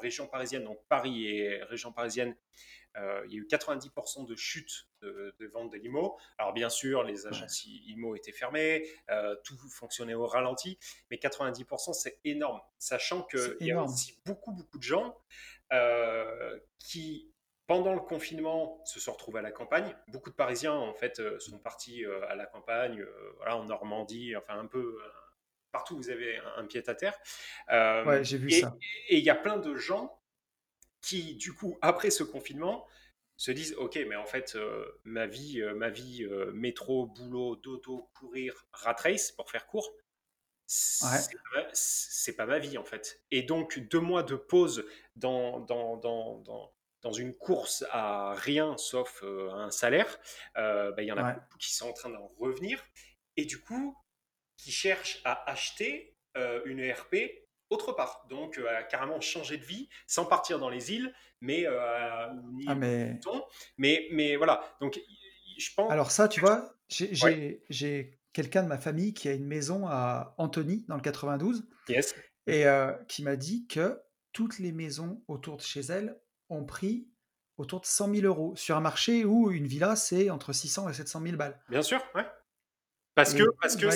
[0.00, 2.34] région parisienne, donc Paris et région parisienne,
[2.96, 6.18] euh, il y a eu 90% de chute de, de vente de l'IMO.
[6.38, 10.78] Alors bien sûr, les agences IMO étaient fermées, euh, tout fonctionnait au ralenti,
[11.10, 15.16] mais 90% c'est énorme, sachant qu'il y a aussi beaucoup, beaucoup de gens
[15.72, 17.32] euh, qui,
[17.66, 19.94] pendant le confinement, se sont retrouvés à la campagne.
[20.08, 23.04] Beaucoup de Parisiens, en fait, sont partis à la campagne,
[23.36, 24.98] voilà, en Normandie, enfin un peu
[25.72, 27.18] partout vous avez un, pied à terre.
[27.70, 28.76] Euh, ouais, j'ai vu ça.
[29.08, 30.18] Et il y a plein de gens
[31.00, 32.86] qui, du coup, après ce confinement,
[33.36, 38.10] se disent ok mais en fait euh, ma vie euh, ma vie métro boulot dodo
[38.12, 39.90] courir rat race pour faire court
[40.66, 44.84] c'est pas ma vie en fait et donc deux mois de pause
[45.16, 46.42] dans dans, dans,
[47.00, 50.18] dans une course à rien sauf un salaire,
[50.54, 52.84] bah, il y en a beaucoup qui sont en train d'en revenir
[53.38, 53.96] et du coup
[54.62, 56.16] qui cherchent à acheter
[56.64, 57.16] une ERP
[57.70, 58.26] autre part.
[58.28, 62.32] Donc, à carrément changer de vie sans partir dans les îles, mais ah,
[62.76, 63.18] mais...
[63.78, 64.08] mais...
[64.12, 64.62] mais voilà.
[64.80, 65.00] Donc,
[65.58, 65.90] je pense.
[65.90, 70.84] Alors ça, tu vois, j'ai quelqu'un de ma famille qui a une maison à Antony
[70.88, 72.14] dans le 92 yes.
[72.46, 72.64] et
[73.08, 74.00] qui m'a dit que
[74.32, 77.08] toutes les maisons autour de chez elle ont pris
[77.56, 80.94] autour de 100 000 euros sur un marché où une villa c'est entre 600 et
[80.94, 81.60] 700 000 balles.
[81.68, 82.24] Bien sûr, ouais.
[83.14, 83.88] Parce que parce que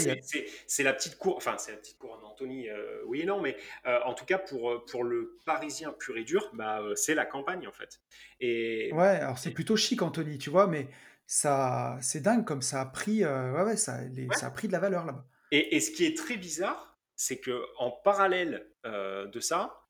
[0.66, 3.40] c'est la petite cour, enfin c'est la petite cour en Antony, euh, oui et non,
[3.40, 7.14] mais euh, en tout cas pour euh, pour le Parisien pur et dur, bah c'est
[7.14, 8.00] la campagne en fait.
[8.40, 10.88] Et ouais, alors c'est plutôt chic Antony, tu vois, mais
[11.26, 14.00] ça c'est dingue comme ça a pris, ouais, ouais, ça,
[14.32, 15.24] ça a pris de la valeur là-bas.
[15.52, 19.86] Et, et, ce qui est très bizarre, c'est que en parallèle de ça,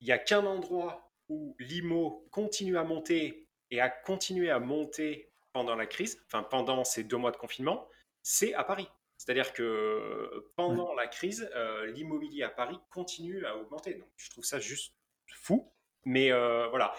[0.00, 5.30] il y a qu'un endroit où l'IMO continue à monter et a continué à monter
[5.52, 7.86] pendant la crise, enfin pendant ces deux mois de confinement
[8.28, 8.86] c'est à Paris.
[9.16, 13.94] C'est-à-dire que pendant la crise, euh, l'immobilier à Paris continue à augmenter.
[13.94, 14.94] Donc, je trouve ça juste
[15.34, 15.72] fou.
[16.04, 16.92] Mais euh, voilà,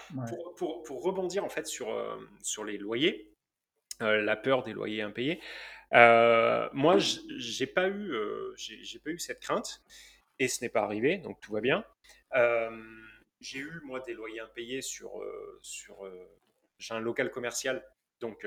[0.58, 3.32] pour, rebondir en fait sur, euh, sur les loyers,
[4.00, 5.40] la peur des loyers impayés,
[5.92, 8.12] moi, j'ai pas eu,
[8.58, 9.84] j'ai pas eu cette crainte
[10.40, 11.86] et ce n'est pas arrivé, donc tout va bien.
[13.40, 15.12] j'ai eu moi des loyers impayés sur,
[15.62, 16.12] sur
[16.80, 17.84] j'ai un local commercial,
[18.20, 18.46] donc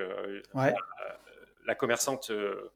[1.65, 2.73] la commerçante euh,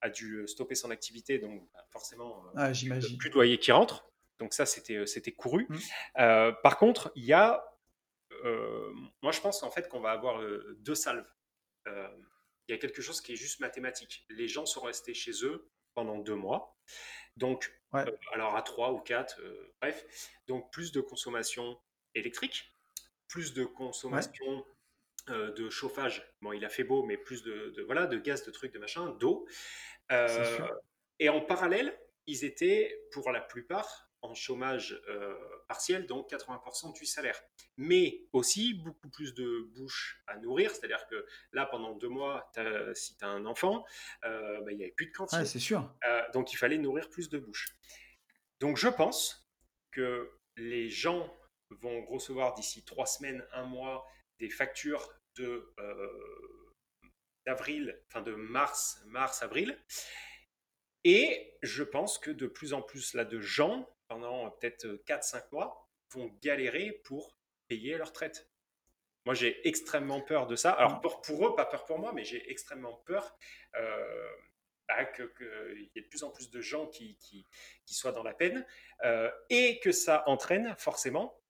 [0.00, 3.16] a dû stopper son activité, donc bah, forcément, euh, ah, j'imagine.
[3.18, 4.08] plus de loyer qui rentre.
[4.38, 5.66] Donc ça, c'était, euh, c'était couru.
[5.68, 6.52] Mmh.
[6.62, 7.64] par contre, il y a,
[9.22, 10.40] moi je pense en fait qu'on va avoir
[10.78, 11.26] deux salves.
[11.86, 14.26] Il y a quelque chose qui est juste mathématique.
[14.28, 16.76] Les gens sont restés chez eux pendant deux mois.
[17.36, 17.72] Donc,
[18.32, 19.40] alors à trois ou quatre,
[19.80, 20.04] bref.
[20.48, 21.78] Donc, plus de consommation
[22.14, 22.72] électrique,
[23.28, 24.64] plus de consommation
[25.30, 26.24] euh, de chauffage.
[26.40, 29.10] Bon, il a fait beau, mais plus de, voilà, de gaz, de trucs, de machin,
[29.18, 29.48] d'eau.
[30.12, 30.68] Euh,
[31.18, 35.34] et en parallèle, ils étaient pour la plupart en chômage euh,
[35.66, 37.40] partiel, donc 80% du salaire.
[37.76, 42.48] Mais aussi beaucoup plus de bouches à nourrir, c'est-à-dire que là, pendant deux mois,
[42.94, 43.84] si tu as un enfant,
[44.22, 45.44] bah, il n'y avait plus de cantine.
[45.44, 45.92] c'est sûr.
[46.32, 47.76] donc il fallait nourrir plus de bouches.
[48.60, 49.50] Donc je pense
[49.90, 51.36] que les gens
[51.70, 54.06] vont recevoir d'ici trois semaines, un mois,
[54.38, 56.66] des factures de euh,
[57.46, 59.78] d'avril, enfin de mars, mars, avril.
[61.04, 65.88] Et je pense que de plus en plus là de gens, pendant peut-être 4-5 mois,
[66.10, 68.50] vont galérer pour payer leur retraite.
[69.24, 70.70] Moi, j'ai extrêmement peur de ça.
[70.72, 73.36] Alors, pour, pour, eux, pas peur pour moi, mais j'ai extrêmement peur
[73.76, 74.30] euh,
[74.88, 77.18] bah, qu'il y ait de plus en plus de gens qui,
[77.86, 78.64] soient dans la peine
[79.04, 81.40] euh, et que ça entraîne forcément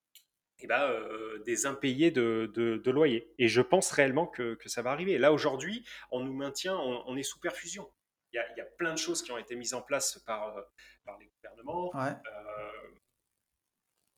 [0.60, 3.32] eh ben, euh, des impayés de, de, loyer.
[3.38, 5.18] Et je pense réellement que, que ça va arriver.
[5.18, 7.90] Là, aujourd'hui, on nous maintient, on, est sous perfusion.
[8.32, 10.18] Il y, a, il y, a, plein de choses qui ont été mises en place
[10.26, 10.62] par, euh,
[11.04, 11.90] par les gouvernements.
[11.94, 12.14] Euh,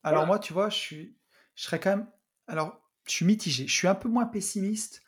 [0.03, 1.17] alors moi, tu vois, je, suis,
[1.55, 2.09] je serais quand même...
[2.47, 3.67] Alors, je suis mitigé.
[3.67, 5.03] Je suis un peu moins pessimiste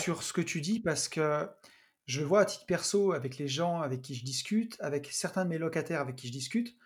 [0.00, 1.48] sur ce que tu dis parce que
[2.06, 5.50] je vois à titre perso avec les gens avec qui je discute, avec certains de
[5.50, 6.76] mes locataires avec qui je discute,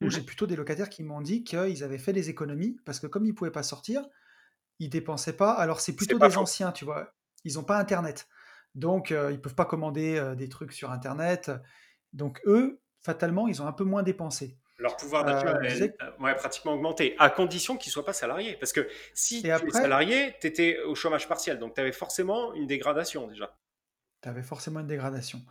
[0.00, 3.06] où j'ai plutôt des locataires qui m'ont dit qu'ils avaient fait des économies parce que
[3.06, 4.04] comme ils ne pouvaient pas sortir,
[4.78, 5.52] ils dépensaient pas.
[5.52, 7.12] Alors c'est plutôt des anciens, tu vois.
[7.44, 8.26] Ils n'ont pas Internet.
[8.74, 11.50] Donc euh, ils ne peuvent pas commander euh, des trucs sur Internet.
[12.12, 14.56] Donc eux, fatalement, ils ont un peu moins dépensé.
[14.78, 18.56] Leur pouvoir d'achat euh, a pratiquement augmenté, à condition qu'ils ne soient pas salariés.
[18.58, 21.58] Parce que si tu es salarié, tu étais au chômage partiel.
[21.58, 23.58] Donc tu avais forcément une dégradation déjà.
[24.22, 25.42] Tu avais forcément une dégradation.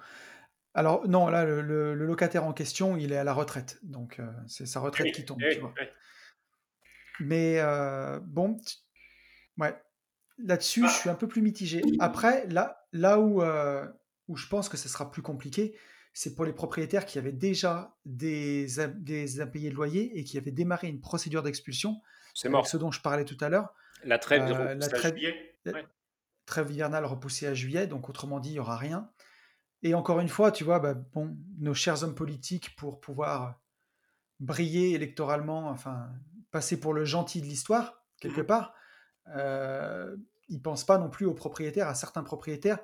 [0.73, 4.65] Alors non, là, le, locataire en question, il est à la retraite, donc euh, c'est
[4.65, 5.73] sa retraite qui tombe, tu vois.
[7.19, 8.58] Mais euh, bon,
[9.58, 9.75] ouais,
[10.38, 11.82] là-dessus, je suis un peu plus mitigé.
[11.99, 13.86] Après, là, là où, euh,
[14.27, 15.75] où je pense que ce sera plus compliqué,
[16.13, 20.51] c'est pour les propriétaires qui avaient déjà des, des impayés de loyer et qui avaient
[20.51, 22.01] démarré une procédure d'expulsion.
[22.34, 22.67] C'est mort.
[22.67, 23.73] Ce dont je parlais tout à l'heure.
[24.03, 25.15] La trêve, la trêve,
[26.45, 29.10] trêve hivernale repoussée à juillet, donc autrement dit, il n'y aura rien.
[29.83, 33.59] Et encore une fois, tu vois, bah, bon, nos chers hommes politiques, pour pouvoir
[34.39, 36.09] briller électoralement, enfin,
[36.51, 38.73] passer pour le gentil de l'histoire, quelque mmh part,
[39.35, 40.15] euh,
[40.49, 42.79] ils pensent pas non plus aux propriétaires, à certains propriétaires,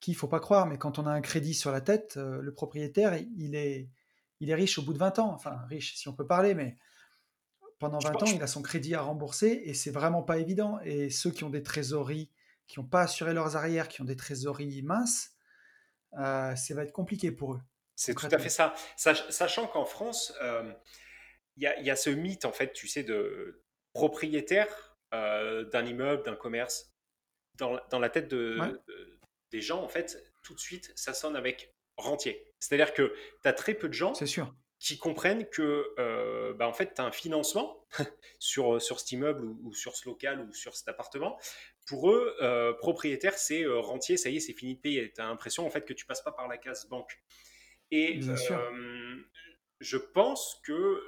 [0.00, 2.52] qu'il faut pas croire, mais quand on a un crédit sur la tête, euh, le
[2.52, 3.88] propriétaire, il est,
[4.40, 6.76] il est riche au bout de 20 ans, enfin, riche si on peut parler, mais
[7.78, 10.78] pendant 20 ans, il a son crédit à rembourser, et c'est vraiment pas évident.
[10.84, 12.30] Et ceux qui ont des trésoreries,
[12.66, 15.32] qui n'ont pas assuré leurs arrières, qui ont des trésoreries minces,
[16.18, 17.60] euh, ça va être compliqué pour eux.
[17.94, 18.74] C'est tout à fait ça.
[18.96, 20.72] Sachant qu'en France, euh,
[21.56, 26.90] il y, a ce mythe, en fait, tu sais, de propriétaire d'un immeuble, d'un commerce,
[27.58, 28.82] dans, dans, la tête de,
[29.50, 32.50] des gens, en fait, tout de suite, ça sonne avec rentier.
[32.58, 34.54] C'est-à-dire que tu as très peu de gens sûr.
[34.82, 37.86] Qui comprennent que euh, bah, en fait, tu as un financement
[38.40, 41.38] sur, sur cet immeuble ou, sur ce local ou sur cet appartement.
[41.86, 45.12] Pour eux, euh, propriétaire, c'est euh, rentier, ça y est, c'est fini de payer.
[45.12, 47.22] Tu as l'impression en fait que tu passes pas par la case banque.
[47.92, 48.20] Et
[49.80, 51.00] je pense que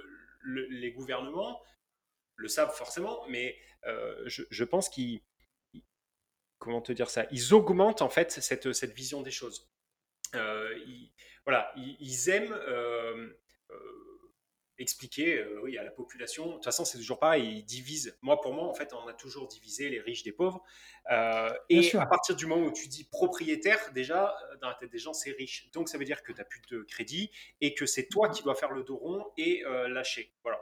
[0.45, 1.61] les gouvernements
[2.37, 3.57] le savent forcément, mais
[4.27, 5.23] je, je, pense qu'ils
[6.59, 9.71] comment te dire ça Ils augmentent en fait cette, cette vision des choses.
[10.35, 11.11] Euh, ils,
[11.47, 12.55] voilà, ils, aiment
[13.71, 14.31] euh, euh,
[14.79, 16.47] expliquer oui, à la population.
[16.49, 18.19] De toute façon, c'est toujours pareil, ils divisent.
[18.23, 20.65] Moi, pour moi, en fait, on a toujours divisé les riches des pauvres.
[21.69, 25.13] et à partir du moment où tu dis propriétaire, déjà, dans la tête des gens,
[25.13, 25.71] c'est riche.
[25.73, 28.43] Donc, ça veut dire que tu n'as plus de crédit et que c'est toi qui
[28.43, 30.35] dois faire le dos rond et lâcher.
[30.43, 30.61] Voilà.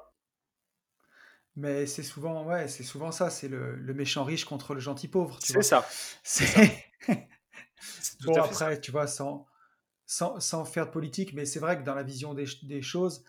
[1.56, 5.38] Mais c'est souvent, ouais, c'est souvent ça, c'est le, méchant riche contre le gentil pauvre.
[5.42, 5.86] C'est ça.
[7.82, 9.44] C'est bon après, tu vois, sans,
[10.06, 13.24] sans, faire de politique, mais c'est vrai que dans la vision des, choses,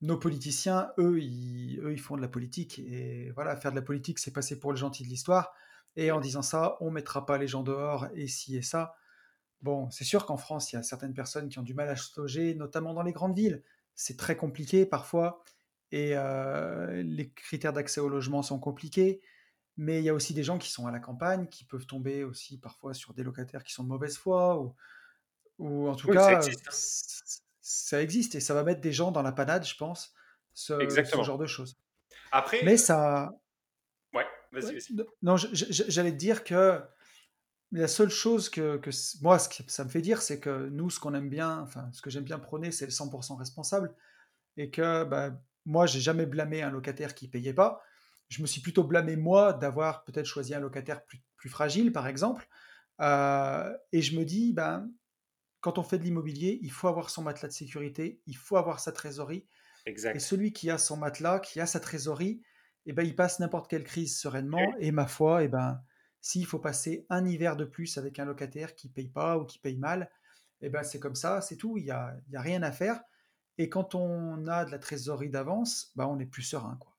[0.00, 2.78] nos politiciens, eux ils, font de la politique.
[2.80, 5.54] Et voilà, faire de la politique, c'est passer pour le gentil de l'histoire.
[5.96, 8.96] Et en disant ça, on mettra pas les gens dehors et ci et ça.
[9.62, 11.96] Bon, c'est sûr qu'en France, il y a certaines personnes qui ont du mal à
[11.96, 13.62] se loger, notamment dans les grandes villes.
[13.94, 15.42] C'est très compliqué parfois.
[15.92, 19.20] Et euh, les critères d'accès au logement sont compliqués.
[19.76, 22.24] Mais il y a aussi des gens qui sont à la campagne, qui peuvent tomber
[22.24, 24.74] aussi parfois sur des locataires qui sont de mauvaise foi, ou
[25.58, 26.70] ou en tout cas, hein.
[27.60, 30.14] ça existe, et ça va mettre des gens dans la panade, je pense,
[30.52, 30.78] ce,
[31.22, 31.76] genre de choses.
[32.32, 33.32] Après, Mais ça.
[34.12, 35.06] Ouais, vas-y, vas-y.
[35.22, 36.80] Non, j'allais te dire que
[37.72, 38.90] la seule chose que, que
[39.22, 41.88] moi, ce que ça me fait dire, c'est que nous, ce qu'on aime bien, enfin,
[41.92, 43.94] ce que j'aime bien prôner, c'est le 100% responsable,
[44.56, 45.30] et que bah,
[45.66, 47.82] moi, j'ai jamais blâmé un locataire qui payait pas.
[48.28, 52.06] Je me suis plutôt blâmé moi d'avoir peut-être choisi un locataire plus, plus fragile, par
[52.06, 52.48] exemple.
[53.00, 54.88] Euh, et je me dis, ben,
[55.64, 58.80] quand on fait de l'immobilier, il faut avoir son matelas de sécurité, il faut avoir
[58.80, 59.46] sa trésorerie.
[59.86, 60.14] Exact.
[60.14, 62.42] Et celui qui a son matelas, qui a sa trésorerie,
[62.84, 64.74] eh ben, il passe n'importe quelle crise sereinement.
[64.78, 65.80] Et ma foi, eh ben,
[66.20, 69.58] s'il faut passer un hiver de plus avec un locataire qui paye pas ou qui
[69.58, 70.10] paye mal,
[70.60, 71.78] eh ben, c'est comme ça, c'est tout.
[71.78, 73.00] Il n'y a, y a rien à faire.
[73.56, 76.76] Et quand on a de la trésorerie d'avance, ben, on est plus serein.
[76.78, 76.93] Quoi.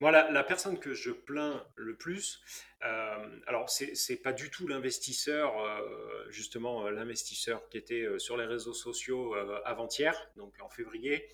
[0.00, 2.42] Moi, la, personne que je plains le plus,
[2.86, 8.38] euh, alors c'est n'est pas du tout l'investisseur, euh, justement euh, l'investisseur qui était sur
[8.38, 9.34] les réseaux sociaux
[9.66, 11.28] avant-hier, donc en février,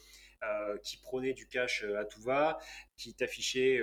[0.82, 2.58] qui prenait du cash à tout va,
[2.96, 3.80] qui t'affichait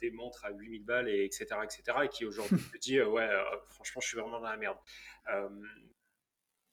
[0.00, 3.28] des montres à 8000 balles, et etc., etc., et qui aujourd'hui te dit ouais,
[3.68, 4.78] franchement, je suis vraiment dans la merde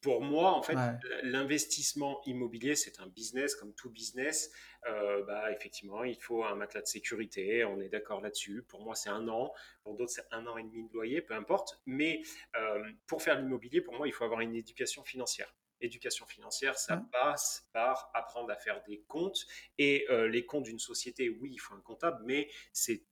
[0.08, 0.78] pour moi, en fait,
[1.24, 4.54] l'investissement immobilier, c'est un business comme tout business.
[4.88, 8.64] Euh, bah, effectivement, il faut un matelas de sécurité, on est d'accord là-dessus.
[8.70, 9.52] Pour moi, c'est un an.
[9.84, 11.82] Pour d'autres, c'est un an et demi de loyer, peu importe.
[11.86, 12.22] Mais
[12.56, 15.54] euh, pour faire l'immobilier, pour moi, il faut avoir une éducation financière.
[15.82, 19.46] Éducation financière, ça passe par apprendre à faire des comptes.
[19.78, 23.04] Et euh, les comptes d'une société, oui, il faut un comptable, mais c'est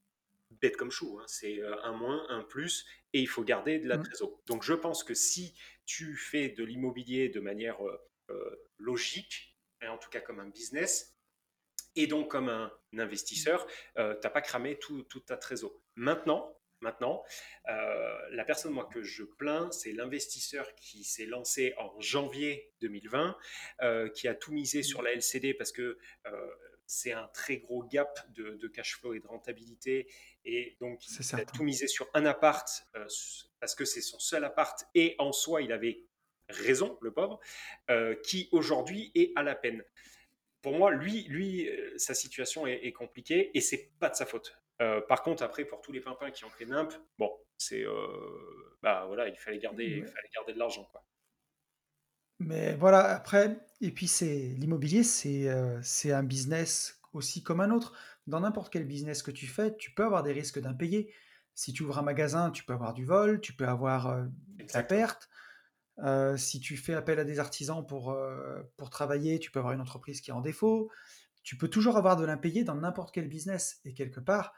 [0.61, 1.19] bête comme chou.
[1.19, 1.25] Hein.
[1.27, 4.03] C'est un moins, un plus, et il faut garder de la mmh.
[4.03, 4.41] trésorerie.
[4.45, 5.55] Donc, je pense que si
[5.85, 7.77] tu fais de l'immobilier de manière
[8.77, 11.15] logique, et en tout cas comme un business,
[11.95, 13.65] et donc comme un investisseur,
[13.97, 15.73] euh, tu n'as pas cramé toute ta trésor.
[15.95, 17.23] Maintenant, maintenant
[17.69, 23.37] euh, la personne moi, que je plains, c'est l'investisseur qui s'est lancé en janvier 2020,
[23.81, 25.97] euh, qui a tout misé sur la LCD parce que
[26.87, 30.07] c'est un très gros gap de, cash flow et de rentabilité.
[30.43, 34.85] Et donc, il a tout misé sur un appart parce que c'est son seul appart
[34.93, 36.03] et en soi, il avait
[36.49, 37.39] raison, le pauvre,
[38.23, 39.83] qui aujourd'hui est à la peine
[40.65, 44.57] pour moi, lui, lui euh, sa situation est, compliquée et c'est pas de sa faute.
[44.81, 47.83] Euh, par contre, après, pour tous les pimpins qui ont fait NIMP, bon, c'est.
[47.83, 51.05] Euh, bah voilà, il fallait garder, il fallait garder de l'argent, quoi.
[52.39, 55.49] Mais voilà, après, et puis c'est l'immobilier, c'est
[55.81, 57.93] c'est un business aussi comme un autre.
[58.27, 61.13] Dans n'importe quel business que tu fais, tu peux avoir des risques d'impayés.
[61.53, 64.83] Si tu ouvres un magasin, tu peux avoir du vol, tu peux avoir de la
[64.83, 65.29] perte.
[66.03, 69.73] Euh, si tu fais appel à des artisans pour, euh, pour travailler, tu peux avoir
[69.73, 70.91] une entreprise qui est en défaut.
[71.43, 73.79] Tu peux toujours avoir de l'impayé dans n'importe quel business.
[73.85, 74.53] Et quelque part,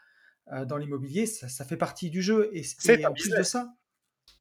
[0.52, 2.50] euh, dans l'immobilier, ça, fait partie du jeu.
[2.54, 2.66] Et,
[3.06, 3.74] en plus de ça,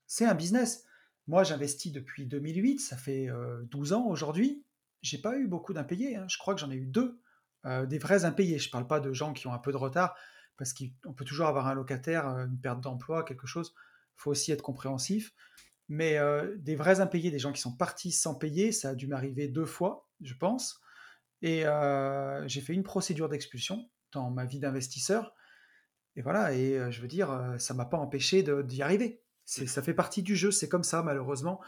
[0.07, 0.85] c'est un business.
[1.27, 3.29] Moi, j'investis depuis 2008, ça fait
[3.65, 4.65] 12 ans aujourd'hui.
[5.03, 6.17] J'ai pas eu beaucoup d'impayés.
[6.17, 6.27] Hein.
[6.29, 7.21] Je crois que j'en ai eu deux,
[7.65, 8.59] des vrais impayés.
[8.59, 10.17] Je parle pas de gens qui ont un peu de retard,
[10.57, 13.75] parce qu'on peut toujours avoir un locataire, une perte d'emploi, quelque chose.
[14.17, 15.35] Il faut aussi être compréhensif.
[15.89, 19.07] Mais euh, des vrais impayés, des gens qui sont partis sans payer, ça a dû
[19.07, 20.81] m'arriver deux fois, je pense.
[21.43, 25.35] Et euh, j'ai fait une procédure d'expulsion dans ma vie d'investisseur.
[26.17, 29.23] et voilà et je veux dire, ça m'a pas empêché d'y arriver.
[29.47, 31.61] Ça fait partie du jeu, c'est comme ça malheureusement.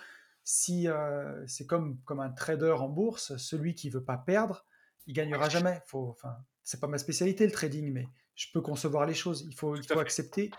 [0.42, 4.66] Si, heu, c'est comme comme un trader en bourse, celui qui veut pas perdre,
[5.06, 5.80] il gagnera jamais.
[5.86, 9.46] Faut enfin, c'est pas ma spécialité le trading, mais je peux concevoir les choses.
[9.48, 10.50] Il faut il faut accepter,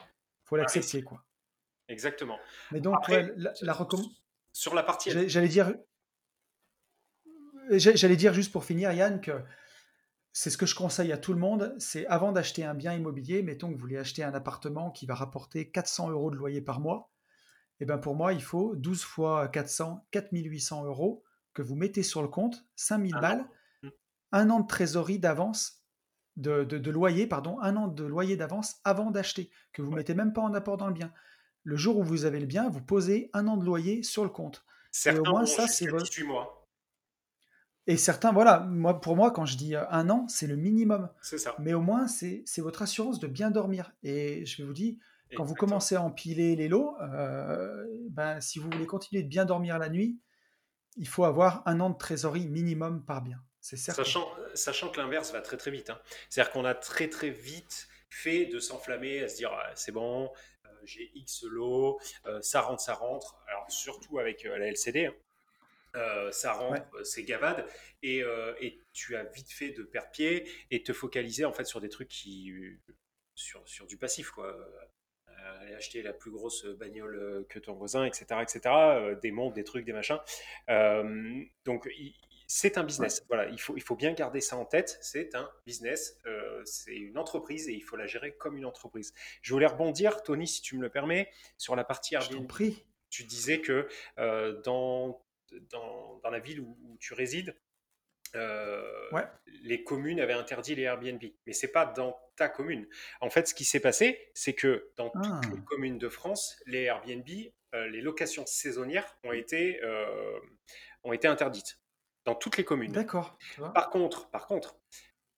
[0.43, 1.24] faut l'accepter, quoi.
[1.88, 2.39] exactement.
[2.72, 4.01] Mais donc Après, ouais, la recomm
[4.53, 5.74] sur la partie j'allais dire
[7.72, 9.43] j'allais dire juste pour finir, Yann, que
[10.34, 13.41] c'est ce que je conseille à tout le monde, c'est avant d'acheter un bien immobilier,
[13.43, 16.80] mettons que vous voulez acheter un appartement qui va rapporter 400 euros de loyer par
[16.80, 17.11] mois,
[17.80, 21.23] et ben pour moi, il faut 12 fois 400, 4800 euros
[21.53, 23.49] que vous mettez sur le compte, 5000 un balles.
[23.84, 23.88] Mmh.
[24.34, 25.84] un an de trésorerie d'avance,
[26.38, 29.97] de, de- de loyer, pardon, un an de loyer d'avance avant d'acheter, que vous Ouais.
[29.97, 31.11] mettez même pas en apport dans le bien.
[31.63, 34.30] Le jour où vous avez le bien, vous posez un an de loyer sur le
[34.30, 34.57] compte.
[35.05, 36.59] Et au Certains moins, ça, c'est jusqu'à votre, 18 mois.
[37.89, 41.09] Et certains, voilà, moi, pour moi, quand je dis euh, un an, c'est le minimum.
[41.23, 43.91] C'est ça, Mais au moins, c'est votre assurance de bien dormir.
[44.03, 44.99] Et je vous dis,
[45.35, 49.45] quand vous commencez à empiler les lots, euh, ben, si vous voulez continuer de bien
[49.45, 50.19] dormir la nuit,
[50.97, 53.41] il faut avoir un an de trésorerie minimum par bien.
[53.59, 54.03] C'est certain.
[54.03, 55.89] Sachant, sachant que l'inverse va très très vite.
[55.89, 55.99] hein.
[56.29, 60.31] C'est-à-dire qu'on a très très vite fait de s'enflammer, à se dire Ah, c'est bon,
[60.65, 63.37] euh, j'ai X lots, euh, ça rentre, ça rentre.
[63.47, 65.13] Alors surtout avec euh, la LCD, hein.
[65.95, 66.77] Euh, ça Ouais.
[66.79, 67.65] rentre, euh, c'est gavade,
[68.03, 71.65] et, euh, et tu as vite fait de perdre pied et te focaliser en fait
[71.65, 72.53] sur des trucs qui,
[73.35, 74.47] sur, sur du passif quoi.
[74.47, 79.63] Euh, aller acheter la plus grosse bagnole que ton voisin, etc., etc., des montres, des
[79.63, 80.19] trucs, des machins.
[81.65, 81.89] Donc,
[82.47, 82.87] c'est un Ouais.
[82.87, 83.23] business.
[83.29, 84.97] Voilà, il faut, il faut bien garder ça en tête.
[85.01, 86.19] C'est un business,
[86.65, 89.13] c'est une entreprise et il faut la gérer comme une entreprise.
[89.41, 92.47] Je voulais rebondir, Tony, si tu me le permets, sur la partie Je Airbnb.
[92.47, 92.85] prie.
[93.09, 93.87] Tu disais que
[94.65, 95.23] dans,
[95.72, 97.56] dans, dans la ville où, où tu résides,
[98.36, 99.24] euh, Ouais.
[99.64, 101.24] les communes avaient interdit les Airbnb.
[101.47, 102.88] Mais c'est pas dans ta commune.
[103.22, 106.62] En fait, ce qui s'est passé, c'est que dans toutes les Ah, communes de France,
[106.68, 107.28] les Airbnb,
[107.74, 110.39] euh, les locations saisonnières ont été, euh,
[111.04, 111.80] ont été interdites.
[112.26, 112.91] Dans toutes les communes.
[112.91, 113.38] d'accord.
[113.74, 114.78] Par contre, par contre,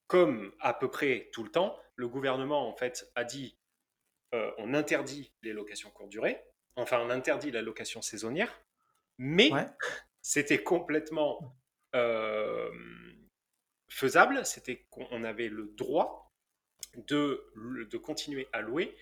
[0.08, 3.58] comme à peu près tout le temps, le gouvernement en fait a dit
[4.34, 6.42] on interdit les locations courte durée,
[6.76, 8.62] enfin on interdit la location saisonnière,
[9.18, 9.66] mais Ouais.
[10.22, 11.58] c'était complètement
[11.96, 12.72] euh,
[13.90, 16.32] faisable, c'était qu'on avait le droit
[16.96, 17.52] de,
[17.90, 18.96] de continuer à louer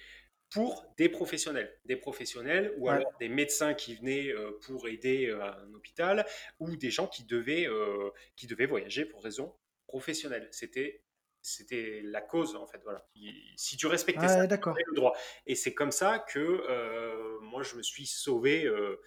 [0.51, 2.95] pour des professionnels, des professionnels ou Ouais.
[2.95, 6.25] alors des médecins qui venaient euh, pour aider euh, un hôpital
[6.59, 9.55] ou des gens qui devaient, euh, qui devaient voyager pour raisons
[9.87, 10.49] professionnelles.
[10.51, 11.03] C'était
[11.41, 13.07] c'était la cause en fait voilà
[13.55, 17.63] si tu respectais ça tu avais le droit et c'est comme ça que euh, moi
[17.63, 19.01] je me suis sauvé euh,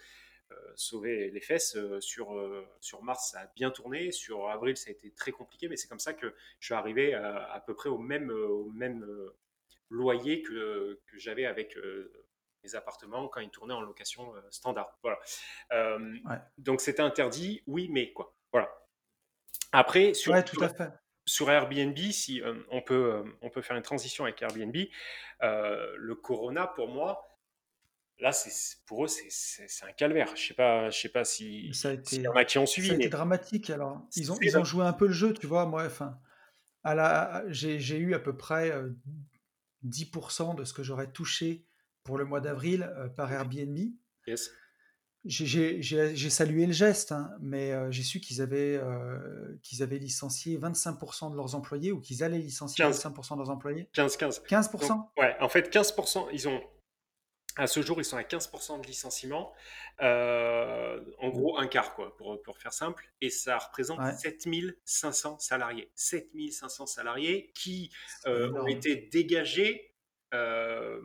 [0.53, 4.77] euh, sauvé les fesses euh, sur euh, sur mars ça a bien tourné sur avril
[4.77, 7.61] ça a été très compliqué mais c'est comme ça que je suis arrivé à, à
[7.61, 9.07] peu près au même au même
[9.91, 11.77] loyer que, que j'avais avec
[12.65, 14.97] mes appartements quand ils tournaient en location standard.
[15.03, 15.19] Voilà.
[15.73, 16.37] Euh, Ouais.
[16.59, 18.35] donc c'était interdit, oui, mais quoi.
[18.53, 18.71] Voilà.
[19.73, 20.91] Après, sur, Ouais, tout sur, à fait.
[21.27, 24.77] sur Airbnb, si euh, on, peut, euh, on peut faire une transition avec Airbnb,
[25.41, 27.27] le Corona, pour moi,
[28.23, 30.33] là, c'est, pour eux, c'est, c'est, c'est un calvaire.
[30.37, 32.59] Je sais pas, je sais pas si, Ça a s'il y en été, a qui
[32.59, 33.69] ont ça a suivi, été mais dramatique.
[33.71, 35.67] Alors, ils ont, c'est ils ont joué un peu le jeu, tu vois.
[35.67, 36.19] Moi, enfin,
[36.85, 38.91] à la, j'ai, j'ai eu à peu près euh,
[39.85, 41.67] 10% de ce que j'aurais touché
[42.05, 43.77] pour le mois d'avril euh, par Airbnb.
[44.27, 44.51] yes.
[45.25, 49.57] J'ai, j'ai- j'ai- j'ai salué le geste, hein, mais euh, j'ai su qu'ils avaient, euh,
[49.63, 53.51] qu'ils avaient licencié 25% de leurs employés ou qu'ils allaient licencier 15, 25% de leurs
[53.51, 53.89] employés.
[53.93, 54.39] 15, 15.
[54.41, 55.09] Donc, 15%?
[55.19, 56.61] ouais, en fait, 15%, ils ont
[57.57, 59.53] à ce jour, ils sont à 15% de licenciement.
[60.01, 63.05] Euh, en gros, un quart, quoi, pour, pour faire simple.
[63.21, 65.91] Et ça représente Ouais, 7500 salariés.
[65.95, 67.91] 7500 salariés qui
[68.27, 69.95] euh, ont été dégagés,
[70.33, 71.01] euh,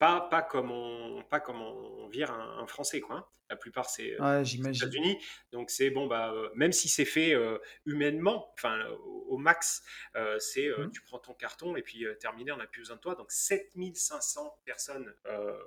[0.00, 3.16] pas, pas, comme on, pas comme on vire un, un Français, quoi.
[3.18, 3.26] hein.
[3.50, 4.80] La plupart, c'est euh, Ouais, j'imagine.
[4.86, 5.18] États-Unis.
[5.50, 9.82] Donc, c'est bon, bah, euh, même si c'est fait euh, humainement, enfin, au, au max,
[10.14, 10.90] euh, c'est euh, Hmm.
[10.92, 13.16] tu prends ton carton et puis terminé, on n'a plus besoin de toi.
[13.16, 15.12] Donc 7500 personnes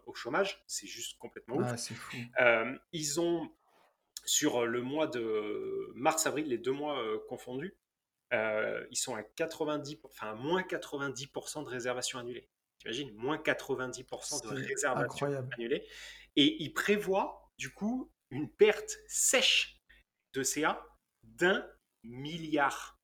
[0.05, 1.57] au chômage, c'est juste complètement.
[1.61, 2.17] Ah, fou.
[2.93, 3.51] Ils ont,
[4.25, 7.75] sur le mois de mars-avril, les deux mois confondus,
[8.31, 12.47] ils sont à 90, enfin à moins 90% de réservations annulées.
[12.83, 15.87] T'imagines, moins 90% de réservations annulées.
[16.35, 19.81] Et ils prévoient, du coup, une perte sèche
[20.33, 20.83] de CA
[21.23, 21.65] d'un
[22.03, 22.99] milliard.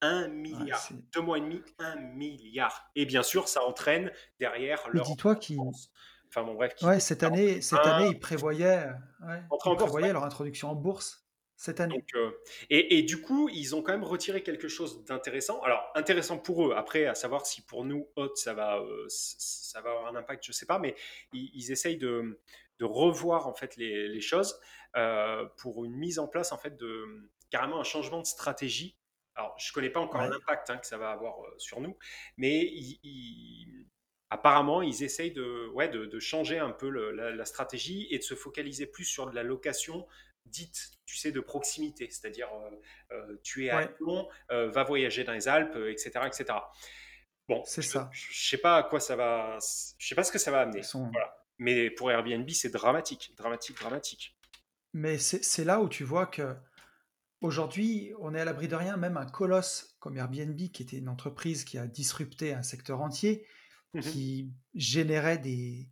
[0.00, 0.86] Un milliard.
[1.12, 2.90] Deux mois et demi, un milliard.
[2.94, 5.90] Et bien sûr, ça entraîne derrière leur dis-toi bourse.
[6.28, 8.86] Enfin bon, bref, qui, Ouais, cette année, cette année, ils prévoyaient,
[9.20, 11.23] ouais, ils bourse, prévoyaient leur introduction en bourse.
[11.64, 11.94] Cette année.
[11.94, 12.30] Donc, euh,
[12.70, 15.60] et, et du coup, ils ont quand même retiré quelque chose d'intéressant.
[15.62, 16.74] Alors, intéressant pour eux.
[16.74, 20.44] Après, à savoir si pour nous, autres, ça va, euh, ça va avoir un impact,
[20.46, 20.78] je sais pas.
[20.78, 20.96] Mais
[21.32, 22.40] ils, ils essayent de,
[22.78, 24.58] de revoir en fait les, les choses
[24.96, 28.96] euh, pour une mise en place en fait de carrément un changement de stratégie.
[29.36, 31.96] Alors, je connais pas encore Ouais, l'impact hein, que ça va avoir sur nous,
[32.36, 33.86] mais ils, ils-
[34.30, 38.18] apparemment, ils essayent de, ouais, de, de changer un peu le- la, la stratégie et
[38.18, 40.06] de se focaliser plus sur de la location
[40.46, 42.70] dite, tu sais, de proximité, c'est-à-dire euh,
[43.12, 46.44] euh, tu es à ouais, Lyon, euh, va voyager dans les Alpes, etc., etc.
[47.48, 48.08] Bon, c'est ça.
[48.12, 49.58] je sais pas à quoi ça va,
[49.98, 51.10] je sais pas ce que ça va amener, sont...
[51.12, 51.36] voilà.
[51.58, 54.36] Mais pour Airbnb, c'est dramatique, dramatique, dramatique.
[54.92, 56.56] Mais c'est là où tu vois que
[57.40, 58.96] aujourd'hui, on est à l'abri de rien.
[58.96, 63.46] Même un colosse comme Airbnb, qui était une entreprise qui a disrupté un secteur entier,
[63.94, 64.02] Mhm.
[64.02, 65.88] qui générait des,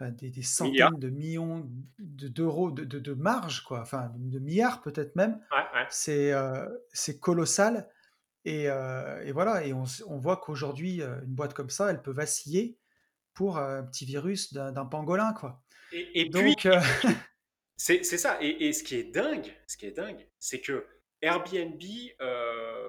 [0.00, 0.90] enfin, des, des Milliards.
[0.90, 3.80] centaines de millions de- d'euros de, de, de marge, quoi.
[3.82, 5.40] Enfin, de milliards peut-être même.
[5.52, 5.86] Ouais, ouais.
[5.90, 7.88] C'est euh, c'est colossal.
[8.46, 9.84] Et, euh, et voilà, et on,
[10.18, 12.78] voit qu'aujourd'hui, euh, une boîte comme ça, elle peut vaciller
[13.34, 15.62] pour un petit virus d'un pangolin, quoi.
[15.92, 16.80] Et, et puis, Donc, euh,
[17.76, 18.38] c'est c'est ça.
[18.40, 20.86] Et, et ce qui est dingue, ce qui est dingue, c'est que
[21.20, 21.82] Airbnb
[22.22, 22.88] euh,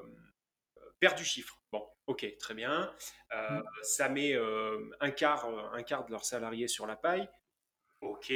[1.01, 1.61] perd du chiffre.
[1.71, 2.93] Bon, ok, très bien.
[3.33, 7.29] Euh, ça met euh, un quart, euh, un quart de leurs salariés sur la paille.
[8.01, 8.33] Ok,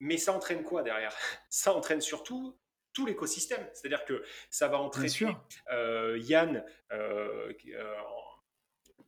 [0.00, 1.14] mais ça entraîne quoi derrière?
[1.48, 2.58] Ça entraîne surtout
[2.92, 3.66] tout l'écosystème.
[3.72, 5.34] C'est-à-dire que ça va entraîner
[5.70, 6.62] euh, Yann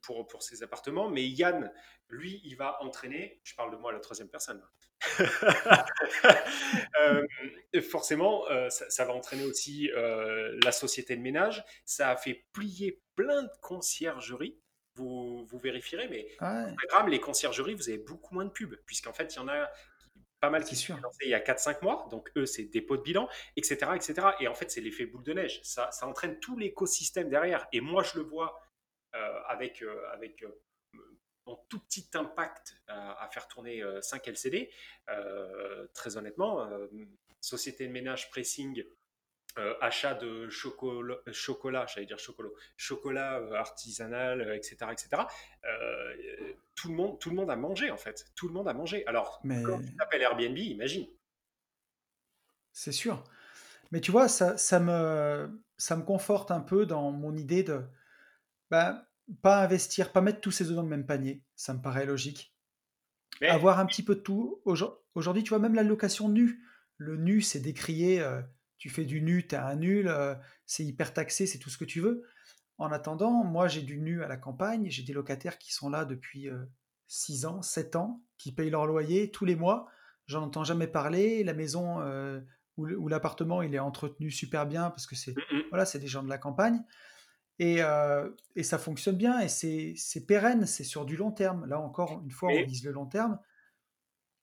[0.01, 1.71] pour, pour ses appartements, mais Yann,
[2.09, 4.63] lui, il va entraîner, je parle de moi à la troisième personne,
[7.01, 7.27] Euh,
[7.83, 11.65] forcément, euh, ça, ça va entraîner aussi euh, la société de ménage.
[11.85, 14.59] Ça a fait plier plein de conciergeries.
[14.95, 19.13] Vous, vous vérifierez, mais ouais, Instagram, les conciergeries, vous avez beaucoup moins de pubs, puisqu'en
[19.13, 19.69] fait, il y en a
[20.41, 22.07] pas mal qui sont lancés il y a quatre cinq mois.
[22.11, 23.91] Donc, eux, c'est dépôt de bilan, etc.
[23.97, 24.29] etc.
[24.41, 25.61] Et en fait, c'est l'effet boule de neige.
[25.65, 27.67] Ça, ça entraîne tout l'écosystème derrière.
[27.73, 28.61] Et moi, je le vois
[29.49, 30.45] avec, avec
[31.47, 34.71] mon tout petit impact à, à faire tourner euh, 5 LCD.
[35.09, 36.87] Euh, très honnêtement, euh,
[37.41, 38.85] société de ménage pressing,
[39.59, 45.23] euh, achat de chocolat, chocolat j'allais dire chocolat, chocolat euh, artisanal, euh, etc., etc.
[45.65, 48.25] euh, tout, le monde, tout le monde a mangé en fait.
[48.35, 49.07] Tout le monde a mangé.
[49.07, 51.07] Alors, quand Mais tu t'appelles Airbnb, imagine.
[52.73, 53.23] c'est sûr.
[53.93, 57.83] Mais tu vois, ça, ça me, ça me conforte un peu dans mon idée de
[58.71, 59.07] bah,
[59.43, 61.43] pas investir, pas mettre tous ses œufs dans le même panier.
[61.57, 62.55] Ça me paraît logique.
[63.41, 64.61] Mais Avoir un petit peu de tout.
[64.65, 66.61] Aujourd- Aujourd'hui, tu vois, même la location nue.
[66.99, 68.21] Le nu, c'est décrié.
[68.21, 68.41] euh,
[68.79, 70.09] tu fais du nu, t'es un nul.
[70.09, 70.35] euh,
[70.67, 72.23] c'est hyper taxé, c'est tout ce que tu veux.
[72.79, 74.89] En attendant, moi, j'ai du nu à la campagne.
[74.91, 76.65] J'ai des locataires qui sont là depuis euh,
[77.09, 79.89] 6 ans, 7 ans, qui payent leur loyer tous les mois.
[80.27, 81.45] J'en entends jamais parler.
[81.45, 82.41] La maison euh,
[82.77, 85.63] ou l'appartement, il est entretenu super bien parce que c'est mm, mm.
[85.71, 86.83] voilà, c'est des gens de la campagne.
[87.61, 91.67] Et, euh, et ça fonctionne bien et c'est c'est pérenne, c'est sur du long terme.
[91.67, 93.39] Là encore, une fois, on vise le long terme.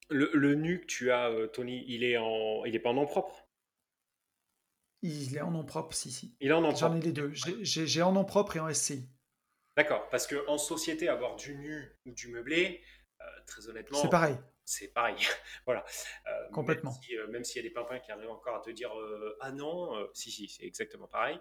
[0.10, 2.94] le, le nu que tu as, euh, Tony, il est en, il est pas en
[2.94, 3.48] nom propre?
[5.04, 6.36] Il est en nom propre, si, si.
[6.40, 7.06] Il est en nom J'en ai propre.
[7.06, 7.32] les deux.
[7.34, 9.10] J'ai en nom propre et en SCI.
[9.78, 12.82] D'accord, parce que en société, avoir du nu ou du meublé,
[13.22, 14.38] euh, très C'est honnêtement, pareil,
[14.72, 15.16] c'est pareil.
[15.66, 15.84] voilà.
[16.28, 16.92] Euh, même complètement.
[16.92, 19.38] si, euh, même s'il y a des pimpins qui arrivent encore à te dire euh,
[19.42, 21.40] ah non, si, si, c'est exactement pareil.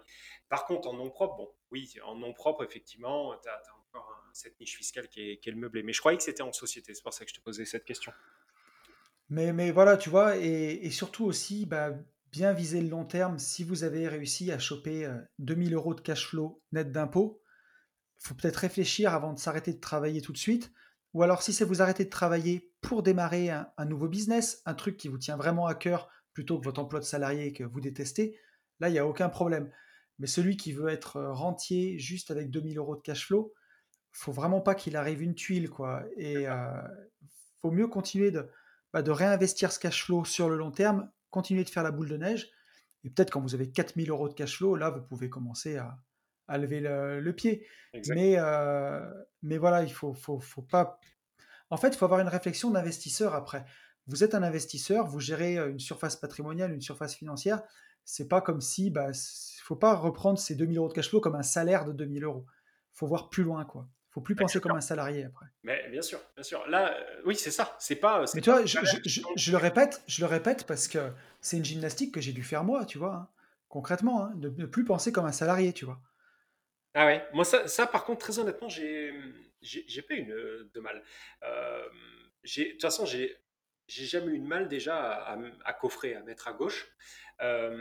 [0.49, 4.33] Par contre, en nom propre, bon, oui, en nom propre, effectivement, tu as, encore un-
[4.33, 5.83] cette niche fiscale qui est, qui est le meublé.
[5.83, 7.85] Mais je croyais que c'était en société, c'est pour ça que je te posais cette
[7.85, 8.11] question.
[9.29, 11.91] Mais, mais voilà, tu vois, et, et surtout aussi, bah,
[12.31, 13.37] bien viser le long terme.
[13.39, 17.41] Si vous avez réussi à choper euh, 2000 euros de cash flow net d'impôt,
[18.23, 20.71] il faut peut-être réfléchir avant de s'arrêter de travailler tout de suite.
[21.13, 24.73] Ou alors, si c'est vous arrêter de travailler pour démarrer un, un nouveau business, un
[24.73, 27.81] truc qui vous tient vraiment à cœur plutôt que votre emploi de salarié que vous
[27.81, 28.37] détestez,
[28.79, 29.69] là, il n'y a aucun problème.
[30.19, 33.53] Mais celui qui veut être euh, rentier juste avec 2000 euros de cash flow,
[34.11, 36.03] faut vraiment pas qu'il arrive une tuile, quoi.
[36.17, 36.81] Et euh,
[37.61, 38.47] faut mieux continuer de,
[38.93, 42.09] bah, de réinvestir ce cash flow sur le long terme, continuer de faire la boule
[42.09, 42.51] de neige.
[43.03, 45.97] Et peut-être quand vous avez 4000 euros de cash flow, là, vous pouvez commencer à,
[46.47, 47.65] à lever le, le pied.
[48.09, 48.99] Mais, euh,
[49.41, 50.99] mais voilà, il faut, faut, faut pas.
[51.69, 53.65] En fait, il faut avoir une réflexion d'investisseur après.
[54.07, 57.61] Vous êtes un investisseur, vous gérez une surface patrimoniale, une surface financière.
[58.03, 59.11] C'est pas comme si, bah,
[59.63, 62.45] faut pas reprendre ces 2000 euros de cash flow comme un salaire de 2000 euros.
[62.93, 63.87] Il faut voir plus loin, quoi.
[64.09, 65.45] Faut plus penser comme un salarié après.
[65.63, 66.67] Mais bien sûr, bien sûr.
[66.67, 67.77] Là, euh, oui, c'est ça.
[67.79, 71.55] C'est pas, Mais tu pas vois, je le répète, je le répète parce que c'est
[71.55, 73.27] une gymnastique que j'ai dû faire moi, tu vois, hein,
[73.69, 76.01] concrètement, hein, de ne plus penser comme un salarié, tu vois.
[76.93, 79.13] Ah ouais, moi ça, ça par contre très honnêtement j'ai
[79.61, 81.01] j'ai j'ai pas eu une- de mal.
[81.43, 81.87] Euh,
[82.43, 83.37] j'ai- de toute façon j'ai
[83.87, 86.87] j'ai jamais eu de mal déjà à, à, coffrer, à mettre à gauche.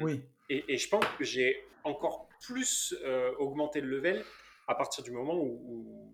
[0.01, 0.23] oui.
[0.49, 2.97] Et, je pense que j'ai encore plus
[3.39, 4.25] augmenté le level
[4.67, 6.13] à partir du moment où,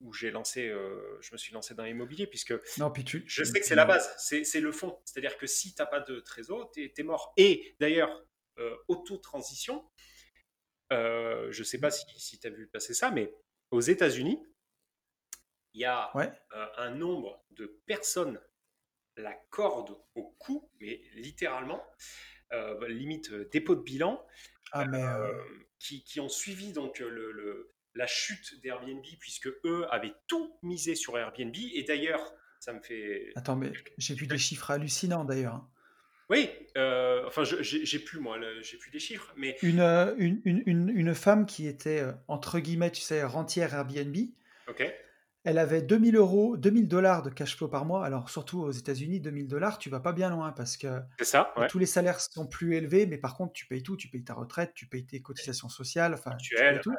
[0.00, 0.72] où, j'ai lancé,
[1.20, 3.84] je me suis lancé dans l'immobilier, puisque non, puis tu, je sais que c'est la
[3.84, 4.98] base, c'est le fond.
[5.04, 7.34] C'est-à-dire que si tu n'as pas de trésor, tu es, mort.
[7.36, 8.24] Et d'ailleurs,
[8.88, 9.84] auto-transition,
[10.90, 13.32] je ne sais pas si, si tu as vu passer ça, mais
[13.70, 14.40] aux États-Unis,
[15.76, 18.40] il y a euh, un nombre de personnes,
[19.16, 21.84] la corde au cou, mais littéralement,
[22.52, 24.24] euh, limite euh, dépôt de bilan,
[24.72, 24.86] ah,
[25.78, 31.18] qui, qui, ont suivi donc le, la chute d'Airbnb, puisque eux avaient tout misé sur
[31.18, 31.54] Airbnb.
[31.74, 33.32] Et d'ailleurs, ça me fait.
[33.36, 35.68] Attends, mais j'ai vu des chiffres hallucinants d'ailleurs.
[36.28, 36.50] Oui,
[37.26, 39.56] enfin, j'ai plus moi, j'ai plus des chiffres, mais.
[39.62, 39.80] Une,
[40.18, 44.16] une, une, une, femme qui était, entre guillemets, tu sais, rentière Airbnb.
[44.68, 44.92] Ok
[45.46, 48.04] elle avait 2000 euros, 2000 dollars de cash flow par mois.
[48.04, 51.78] Alors, surtout aux États-Unis, 2000 dollars, tu vas pas bien loin parce que ça, tous
[51.78, 53.96] les salaires sont plus élevés, mais par contre, tu payes tout.
[53.96, 56.96] Tu payes ta retraite, tu payes tes cotisations sociales, enfin, tu payes tout.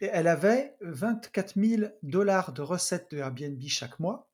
[0.00, 4.28] Et elle avait 24 000 dollars de recettes de Airbnb chaque mois.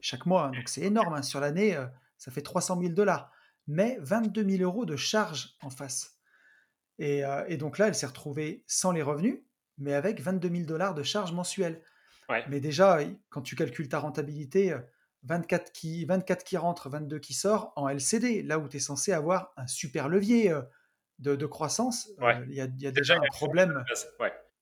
[0.00, 1.14] Chaque mois, hein, donc c'est énorme.
[1.14, 1.22] Hein.
[1.22, 1.86] Sur l'année, euh,
[2.20, 3.32] ça fait 300 000 dollars.
[3.66, 6.20] Mais 22 000 euros de charges en face.
[6.98, 9.42] Et, euh, et donc là, elle s'est retrouvée sans les revenus,
[9.78, 11.82] mais avec 22 000 dollars de charges mensuelles.
[12.48, 14.76] Mais déjà, quand tu calcules ta rentabilité,
[15.24, 18.80] 24 euh, qui, 24 qui rentrent, 22 qui sortent en LCD, là où tu es
[18.80, 20.62] censé avoir un super levier euh,
[21.18, 23.84] de, croissance, euh, il y, a, déjà un problème.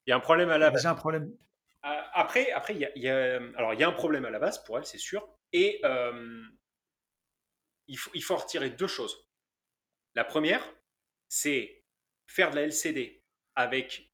[0.06, 0.80] Il y a un problème à la base.
[0.80, 1.30] Déjà un problème.
[2.14, 4.78] Après, après il, y a, alors, il y a un problème à la base pour
[4.78, 5.28] elle, c'est sûr.
[5.52, 5.80] Et
[7.88, 9.28] il, faut, il faut retirer deux choses.
[10.14, 10.62] La première,
[11.28, 11.84] c'est
[12.26, 13.24] faire de la LCD
[13.54, 14.10] avec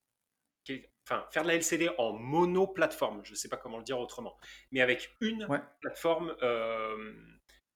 [1.07, 4.39] enfin, faire de la LCD en mono-plateforme, je ne sais pas comment le dire autrement,
[4.73, 5.47] mais avec une
[5.81, 7.13] plateforme euh,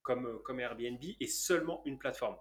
[0.02, 2.36] comme, comme Airbnb et seulement une plateforme.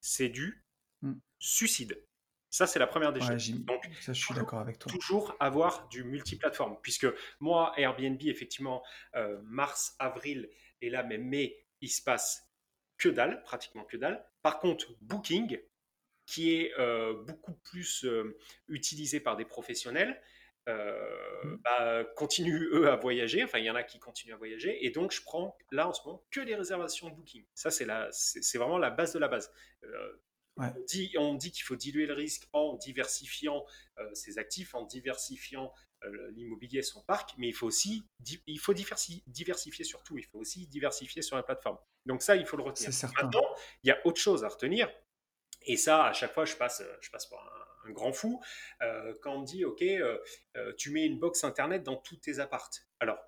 [0.00, 0.64] C'est du
[1.02, 1.14] hmm.
[1.38, 2.02] suicide.
[2.50, 3.50] Ça, c'est la première des choses.
[3.64, 4.90] Donc, ça, je suis d'accord avec toi.
[4.90, 7.06] Toujours avoir du multiplateforme, puisque
[7.40, 8.82] moi, Airbnb, effectivement,
[9.14, 10.48] euh, mars, avril,
[10.80, 12.45] et là, même mai, il se passe
[12.98, 14.24] que dalle, pratiquement que dalle.
[14.42, 15.60] Par contre, Booking,
[16.26, 18.36] qui est euh, beaucoup plus euh,
[18.68, 20.20] utilisé par des professionnels,
[20.68, 21.56] euh, mmh.
[21.62, 23.44] bah, continuent eux à voyager.
[23.44, 24.84] Enfin, il y en a qui continuent à voyager.
[24.84, 27.44] Et donc, je prends là en ce moment que les réservations de booking.
[27.54, 29.52] Ça, c'est, c'est, vraiment la base de la base.
[30.56, 33.64] On dit, on dit qu'il faut diluer le risque en diversifiant
[34.14, 35.72] ses actifs, en diversifiant
[36.34, 38.04] l'immobilier, son parc, mais il faut aussi
[38.46, 40.18] il faut diversifier, surtout.
[40.18, 41.78] Il faut aussi diversifier sur la plateforme.
[42.04, 42.90] Donc ça, il faut le retenir.
[43.16, 43.46] Maintenant,
[43.82, 44.90] il y a autre chose à retenir.
[45.66, 48.42] Et ça, à chaque fois, je passe, je passe pour un, grand fou.
[48.82, 50.18] Euh, quand on me dit, OK, euh,
[50.56, 52.86] euh, tu mets une box Internet dans tous tes appartes.
[52.98, 53.18] Alors,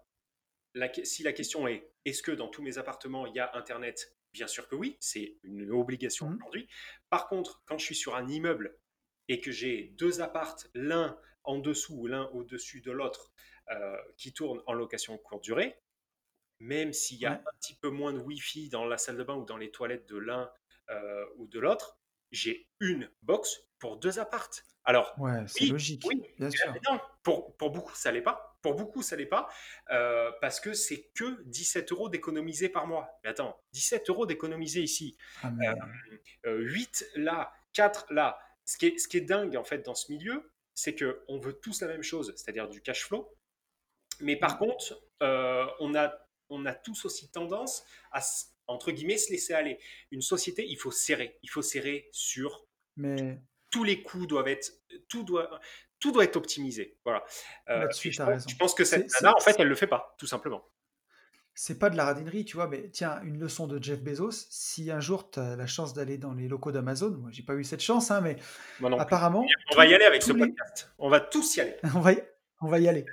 [1.04, 4.16] si la question est, est-ce que dans tous mes appartements, il y a Internet?
[4.32, 6.36] Bien sûr que oui, c'est une obligation mmh.
[6.36, 6.68] aujourd'hui.
[7.08, 8.76] Par contre, quand je suis sur un immeuble
[9.28, 11.18] et que j'ai deux appartes, l'un
[11.48, 13.32] en dessous ou l'un au-dessus de l'autre,
[14.16, 15.78] qui tournent en location courte durée,
[16.58, 19.34] même s'il y a un petit peu moins de Wi-Fi dans la salle de bain
[19.34, 20.50] ou dans les toilettes de l'un
[21.36, 21.98] ou de l'autre,
[22.30, 24.64] j'ai une box pour deux appartes.
[24.84, 26.02] Alors, ouais, c'est logique,
[26.38, 26.74] bien sûr.
[27.22, 28.56] pour, pour beaucoup, ça l'est pas.
[28.62, 29.48] Pour beaucoup, ça l'est pas,
[29.90, 33.08] euh, parce que c'est que 17 euros d'économiser par mois.
[33.22, 35.50] Mais attends, 17 euros d'économiser ici, ah,
[36.46, 36.56] 8 euh,
[37.18, 38.38] euh, là, 4 là.
[38.64, 41.38] Ce qui, est, ce qui est dingue en fait dans ce milieu, c'est que on
[41.38, 43.34] veut tous la même chose, c'est-à-dire du cash flow.
[44.20, 44.58] Mais par mmh.
[44.58, 45.02] contre,
[45.80, 46.12] on a
[46.50, 48.20] on a tous aussi tendance à,
[48.66, 49.78] entre guillemets, se laisser aller.
[50.10, 51.38] Une société, il faut serrer.
[51.42, 52.66] Il faut serrer sur.
[52.96, 53.40] Mais.
[53.70, 54.72] Tous les coûts doivent être.
[55.08, 55.60] Tout doit,
[56.00, 56.96] tout doit être optimisé.
[57.04, 57.22] Voilà.
[57.68, 58.48] Euh, Là-dessus, tu as raison.
[58.48, 60.66] Je pense que cette nana, en fait, elle ne le fait pas, tout simplement.
[61.60, 64.46] C'est pas de la radinerie, tu vois, mais tiens, une leçon de Jeff Bezos.
[64.48, 67.56] Si un jour tu as la chance d'aller dans les locaux d'Amazon, moi j'ai pas
[67.56, 68.36] eu cette chance, hein, mais
[68.96, 69.44] apparemment.
[69.72, 70.92] On va y aller avec ce podcast.
[70.98, 71.74] On va tous y aller.
[71.96, 72.22] on, va y...
[72.60, 73.06] on va y aller.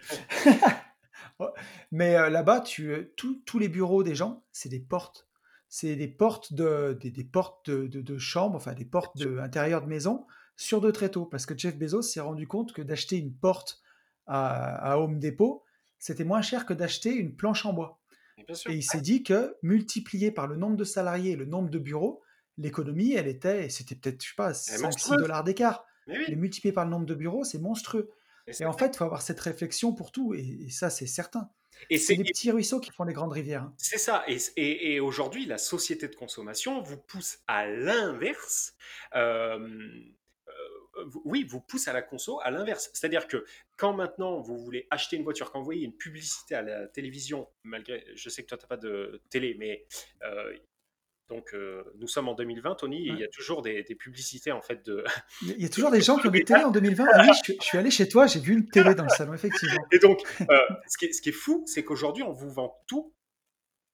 [1.92, 5.28] mais euh, là-bas, tu, euh, tous les bureaux des gens, c'est des portes
[5.68, 9.88] c'est des portes de, des, portes de, de, chambre, enfin des portes de intérieur de
[9.88, 11.26] maison sur deux tréteaux.
[11.26, 13.82] Parce que Jeff Bezos s'est rendu compte que d'acheter une porte
[14.28, 15.64] à, Home Depot,
[15.98, 18.00] c'était moins cher que d'acheter une planche en bois.
[18.68, 21.80] Et il s'est dit que multiplié par le nombre de salariés et le nombre de
[21.80, 22.22] bureaux,
[22.58, 25.86] l'économie, elle était, c'était peut-être, je sais pas, 5-6 dollars d'écart.
[26.08, 28.12] Mais multiplié par le nombre de bureaux, c'est monstrueux.
[28.48, 31.50] Et, en fait, il faut avoir cette réflexion pour tout, et ça, c'est certain.
[31.90, 33.64] Et c'est les petits ruisseaux qui font les grandes rivières.
[33.64, 33.74] Hein.
[33.78, 34.24] C'est ça.
[34.28, 38.76] Et, aujourd'hui, la société de consommation vous pousse à l'inverse.
[39.16, 39.58] Euh,
[40.98, 42.90] euh, oui, vous pousse à la conso à l'inverse.
[42.94, 43.46] C'est-à-dire que
[43.78, 47.48] quand maintenant vous voulez acheter une voiture, quand vous voyez une publicité à la télévision,
[47.64, 49.86] malgré, je sais que toi tu n'as pas de télé, mais
[50.24, 50.54] euh,
[51.28, 54.62] donc euh, nous sommes en 2020, Tony, et il y a toujours des, publicités en
[54.62, 55.04] fait de.
[55.42, 57.06] Il y a toujours des gens qui ont des télés en 2020.
[57.12, 59.84] Ah oui, je, suis allé chez toi, j'ai vu une télé dans le salon, effectivement.
[59.92, 60.22] Et donc,
[60.88, 63.14] ce, qui est, ce qui est fou, c'est qu'aujourd'hui on vous vend tout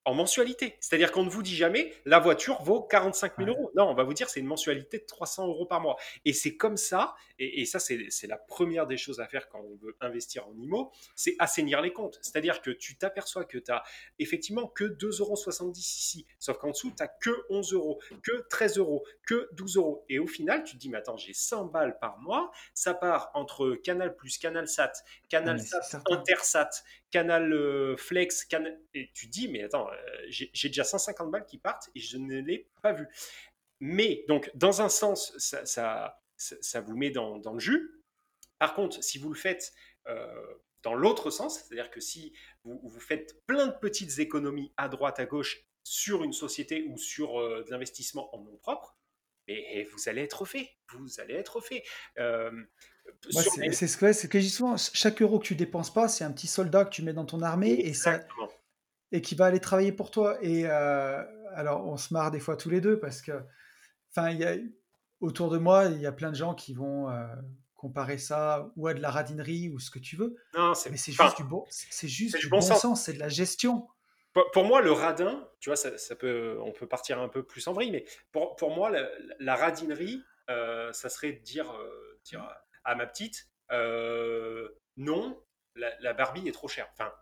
[0.04, 0.76] en mensualité.
[0.80, 3.70] C'est-à-dire qu'on ne vous dit jamais la voiture vaut 45 000 euros.
[3.76, 5.96] Non, on va vous dire c'est une mensualité de 300 euros par mois.
[6.24, 9.76] Et c'est comme ça, et, ça c'est la première des choses à faire quand on
[9.76, 12.18] veut investir en IMO, c'est assainir les comptes.
[12.22, 13.82] C'est-à-dire que tu t'aperçois que tu as
[14.18, 18.78] effectivement que 2,70 euros ici, sauf qu'en dessous, tu n'as que 11 euros, que 13
[18.78, 20.04] euros, que 12 euros.
[20.08, 23.30] Et au final, tu te dis, mais attends, j'ai 100 balles par mois, ça part
[23.34, 24.92] entre Canal Plus, Canal Sat,
[25.28, 26.70] Canal Sat, Intersat,
[27.12, 28.48] Canal euh, Flex,
[28.94, 29.96] et tu dis, mais attends, euh,
[30.28, 33.06] j'ai déjà 150 balles qui partent et je ne l'ai pas vu.
[33.78, 38.02] Mais donc, dans un sens, ça, vous met dans, le jus.
[38.58, 39.72] Par contre, si vous le faites
[40.08, 42.32] euh, dans l'autre sens, c'est-à-dire que si
[42.64, 47.34] vous, faites plein de petites économies à droite, à gauche sur une société ou sur
[47.36, 48.96] de l'investissement en nom propre,
[49.48, 50.70] et, vous allez être fait.
[50.94, 51.84] Vous allez être fait.
[53.30, 53.96] C'est ce
[54.26, 54.76] que, je dis souvent.
[54.76, 57.40] Chaque euro que tu dépenses pas, c'est un petit soldat que tu mets dans ton
[57.42, 58.20] armée et, ça,
[59.12, 60.38] et qui va aller travailler pour toi.
[60.42, 61.22] Et euh,
[61.54, 63.32] alors, on se marre des fois tous les deux parce que,
[64.10, 64.36] enfin,
[65.20, 67.26] autour de moi, il y a plein de gens qui vont euh,
[67.74, 70.36] comparer ça ou à de la radinerie ou ce que tu veux.
[70.54, 73.86] Non, mais c'est juste du bon, c'est juste du bon sens, c'est de la gestion.
[74.52, 77.74] Pour, moi, le radin, tu vois, ça, peut, on peut partir un peu plus en
[77.74, 78.90] vrille, mais pour, pour moi,
[79.38, 81.70] la, radinerie, euh, ça serait de dire,
[82.24, 82.42] dire
[82.84, 85.38] à ma petite, euh, non,
[85.76, 86.88] la, Barbie est trop chère.
[86.92, 87.12] Enfin,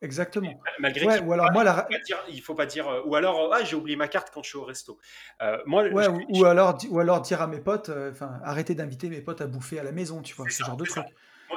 [0.00, 0.60] Exactement.
[0.80, 1.86] Malgré ouais, ou alors moi, la...
[2.28, 4.58] il faut pas dire, euh, ou alors ah j'ai oublié ma carte quand je suis
[4.58, 4.98] au resto.
[5.40, 9.20] Euh, moi, ouais, ou, alors ou alors dire à mes potes, enfin arrêter d'inviter mes
[9.20, 11.04] potes à bouffer à la maison, tu vois, ce genre de truc.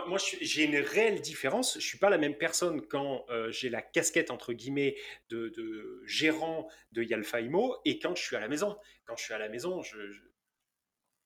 [0.08, 1.76] Moi, j'ai une réelle différence.
[1.80, 4.95] Je suis pas la même personne quand j'ai la casquette entre guillemets
[5.30, 8.78] de, de gérant de Yalfaimo et quand je suis à la maison.
[9.06, 9.97] Quand je suis à la maison, je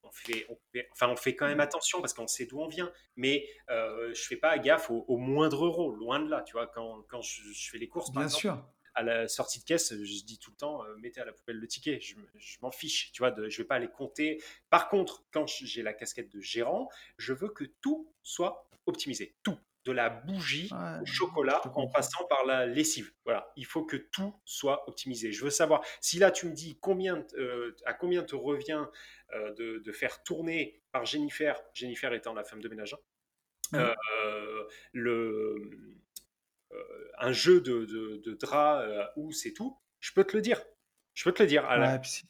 [0.03, 0.47] on fait,
[0.91, 1.61] enfin, on fait quand même mmh.
[1.61, 5.65] attention parce qu'on sait d'où on vient, mais euh, je fais pas gaffe au, moindre
[5.65, 6.41] euro, loin de là.
[6.41, 8.63] Tu vois, quand, quand je, fais les courses, Bien sûr.
[8.95, 11.57] à la sortie de caisse, je dis tout le temps, euh, mettez à la poubelle
[11.57, 11.99] le ticket.
[11.99, 12.15] Je,
[12.61, 14.41] m'en fiche, tu vois, de, je vais pas aller compter.
[14.69, 19.57] Par contre, quand j'ai la casquette de gérant, je veux que tout soit optimisé, tout
[19.85, 20.69] de la bougie
[21.01, 23.11] au chocolat en passant par la lessive.
[23.23, 25.31] Voilà, il faut que tout soit optimisé.
[25.31, 28.85] Je veux savoir si là tu me dis combien, euh, à combien te revient
[29.33, 32.95] euh, de, faire tourner par Jennifer, Jennifer étant la femme de ménage,
[33.73, 34.63] hein, euh,
[34.93, 35.55] le,
[37.17, 39.77] un jeu de, de, drap où c'est tout.
[39.99, 40.61] Je peux te le dire.
[41.13, 41.67] Je peux te le dire.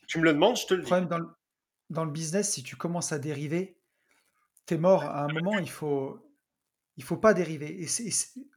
[0.08, 0.90] tu me le demandes, je te le dis.
[0.90, 1.28] Dans le,
[1.90, 3.78] dans le business, si tu commences à dériver,
[4.66, 5.04] tu es mort.
[5.04, 6.29] À un moment, il faut
[7.00, 7.82] il faut pas dériver.
[7.82, 7.88] Et,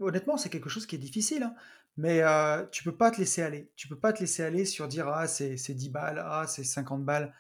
[0.01, 1.55] honnêtement, c'est quelque chose qui est difficile, hein.
[1.97, 3.71] mais euh, tu peux pas te laisser aller.
[3.77, 7.05] Tu peux pas te laisser aller sur dire ah c'est 10 balles, ah c'est 50
[7.05, 7.33] balles,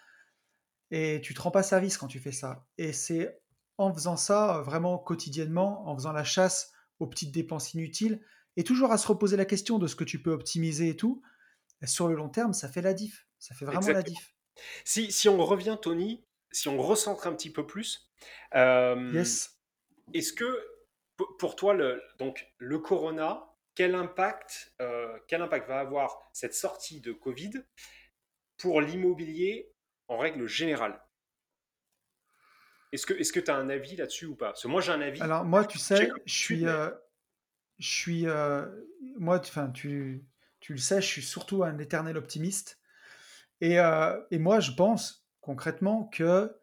[0.93, 2.69] et tu te rends pas service quand tu fais ça.
[2.79, 3.37] Et c'est
[3.79, 8.25] en faisant ça euh, vraiment quotidiennement, en faisant la chasse aux petites dépenses inutiles,
[8.57, 11.21] et toujours à se reposer la question de ce que tu peux optimiser et tout.
[11.85, 13.27] sur le long terme, ça fait la diff.
[13.41, 14.37] Ça fait vraiment la diff.
[14.85, 18.09] Si, si, on revient, Tony, si on recentre un petit peu plus,
[18.55, 19.59] euh, yes.
[20.15, 20.72] est-ce que
[21.39, 23.45] pour toi, le, donc, le corona,
[23.75, 27.53] quel impact, euh, quel impact va avoir cette sortie de Covid
[28.59, 29.73] pour l'immobilier
[30.09, 31.01] en règle générale?
[32.93, 34.49] Est-ce que tu as un avis là-dessus ou pas?
[34.49, 35.23] Parce que moi, j'ai un avis.
[35.23, 36.67] Alors, moi, tu sais, je suis.
[36.67, 36.91] Euh,
[37.79, 38.67] je suis euh,
[39.17, 40.27] moi, enfin, tu,
[40.61, 42.79] tu le sais, je suis surtout un éternel optimiste.
[43.61, 46.55] Et, et moi, je pense concrètement que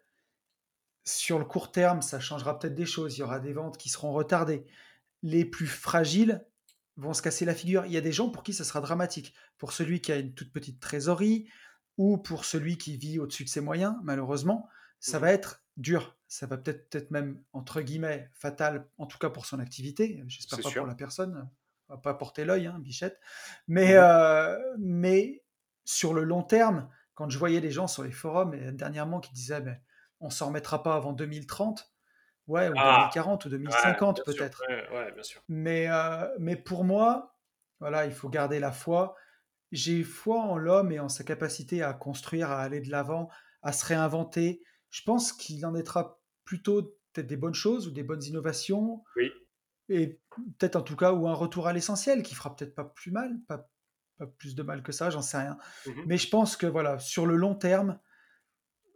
[1.17, 3.17] sur le court terme, ça changera peut-être des choses.
[3.17, 4.65] Il y aura des ventes qui seront retardées.
[5.23, 6.45] Les plus fragiles
[6.97, 7.85] vont se casser la figure.
[7.85, 9.33] Il y a des gens pour qui ça sera dramatique.
[9.57, 11.49] Pour celui qui a une toute petite trésorerie
[11.97, 16.17] ou pour celui qui vit au-dessus de ses moyens, malheureusement, ça va être dur.
[16.27, 20.23] Ça va peut-être être même, entre guillemets, fatal, en tout cas pour son activité.
[20.27, 21.49] J'espère pas pour la personne.
[21.87, 23.19] On va pas porter l'œil, hein, Bichette.
[23.67, 25.43] Mais, euh, mais
[25.85, 29.33] sur le long terme, quand je voyais des gens sur les forums et dernièrement qui
[29.33, 29.79] disaient ben,
[30.19, 31.91] on s'en remettra pas avant 2030.
[32.47, 33.47] Ouais, ou 2040 ah.
[33.47, 34.63] ou 2050 peut-être.
[35.47, 37.37] Mais, euh, mais pour moi,
[37.79, 39.15] voilà, il faut garder la foi.
[39.71, 43.29] J'ai foi en l'homme et en sa capacité à construire, à aller de l'avant,
[43.61, 44.63] à se réinventer.
[44.89, 49.03] Je pense qu'il en être plutôt peut-être des bonnes choses ou des bonnes innovations.
[49.15, 49.31] Oui.
[49.89, 50.19] Et
[50.57, 53.39] peut-être en tout cas, ou un retour à l'essentiel qui fera peut-être pas plus mal,
[53.47, 53.69] pas,
[54.37, 55.57] plus de mal que ça, j'en sais rien.
[55.85, 57.99] Mmh Mais je pense que voilà, sur le long terme,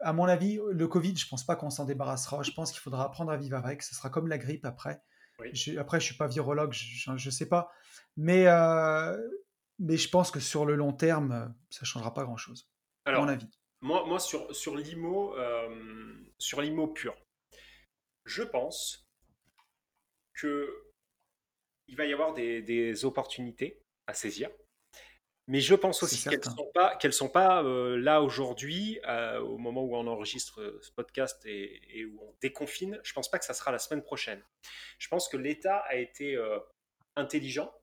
[0.03, 2.43] à mon avis, le Covid, je pense pas qu'on s'en débarrassera.
[2.43, 3.81] Je pense qu'il faudra apprendre à vivre avec.
[3.81, 5.01] Ce sera comme la grippe après.
[5.53, 7.71] Je, après, je suis pas virologue, je, ne sais pas.
[8.15, 9.17] Mais, euh,
[9.79, 12.69] mais je pense que sur le long terme, ça changera pas grand-chose.
[13.05, 13.49] À mon avis.
[13.81, 17.15] Moi, moi sur, sur l'IMO, euh, sur l'IMO pur,
[18.25, 19.09] je pense
[20.33, 20.69] que
[21.87, 24.49] il va y avoir des, des opportunités à saisir.
[25.47, 29.39] Mais je pense aussi qu'elles ne sont pas, qu'elles sont pas euh, là aujourd'hui, euh,
[29.41, 32.99] au moment où on enregistre euh, ce podcast et, où on déconfine.
[33.03, 34.41] Je ne pense pas que ça sera la semaine prochaine.
[34.99, 36.37] Je pense que l'État a été
[37.15, 37.73] intelligent,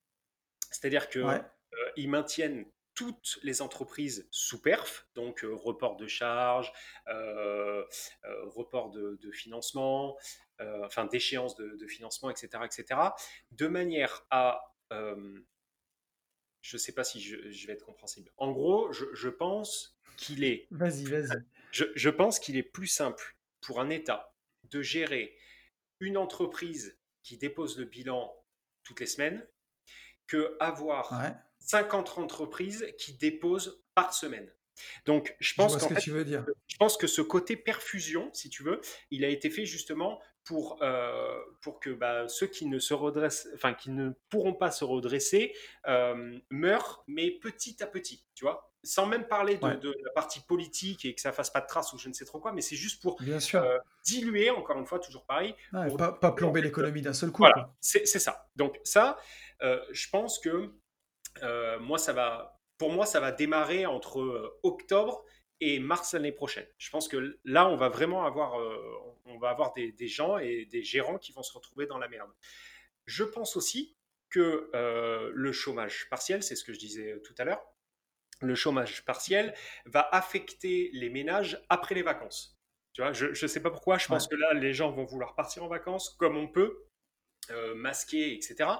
[0.70, 6.72] c'est-à-dire qu'ils maintiennent toutes les entreprises sous perf, donc report de charges,
[7.06, 10.16] report de, financement,
[10.58, 13.00] enfin d'échéance de, de, financement, etc., etc.,
[13.50, 14.74] de manière à
[16.62, 18.30] je ne sais pas si je, vais être compréhensible.
[18.36, 20.66] En gros, je, pense qu'il est.
[20.70, 21.42] Vas-y, vas-y.
[21.72, 24.34] Je, pense qu'il est plus simple pour un État
[24.64, 25.36] de gérer
[26.00, 28.34] une entreprise qui dépose le bilan
[28.82, 29.46] toutes les semaines
[30.26, 31.12] que avoir
[31.60, 34.50] 50 entreprises qui déposent par semaine.
[35.04, 36.46] Donc, je pense, ce que tu veux dire.
[36.66, 38.80] je pense que ce côté perfusion, si tu veux,
[39.10, 43.48] il a été fait justement pour, euh, pour que bah, ceux qui ne se redressent,
[43.54, 45.54] enfin qui ne pourront pas se redresser
[45.86, 51.04] euh, meurent, mais petit à petit, tu vois sans même parler de, la partie politique
[51.04, 52.76] et que ça fasse pas de traces ou je ne sais trop quoi, mais c'est
[52.76, 55.54] juste pour euh, diluer, encore une fois, toujours pareil.
[55.70, 57.42] pour pas, pas, plomber l'économie d'un seul coup.
[57.42, 58.48] Voilà, c'est ça.
[58.56, 59.18] Donc ça,
[59.60, 60.72] je pense que
[61.78, 65.26] moi, ça va, pour moi, ça va démarrer entre octobre
[65.60, 66.66] et mars l'année prochaine.
[66.78, 68.76] Je pense que là, on va vraiment avoir, euh,
[69.26, 72.30] on va avoir des, gens et des gérants qui vont se retrouver dans la merde.
[73.06, 73.96] Je pense aussi
[74.28, 77.62] que euh, le chômage partiel, c'est ce que je disais tout à l'heure,
[78.40, 79.54] le chômage partiel
[79.84, 82.58] va affecter les ménages après les vacances.
[82.92, 85.34] Tu vois, je ne sais pas pourquoi, je pense que là, les gens vont vouloir
[85.34, 86.86] partir en vacances comme on peut,
[87.50, 88.70] euh, masquer, etc.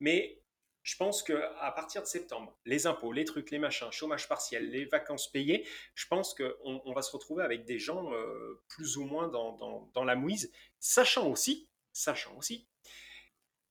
[0.00, 0.42] Mais
[0.84, 4.84] je pense qu'à partir de septembre, les impôts, les trucs, les machins, chômage partiel, les
[4.84, 9.04] vacances payées, je pense qu'on on va se retrouver avec des gens euh, plus ou
[9.04, 12.68] moins dans, dans, la mouise, sachant aussi, sachant aussi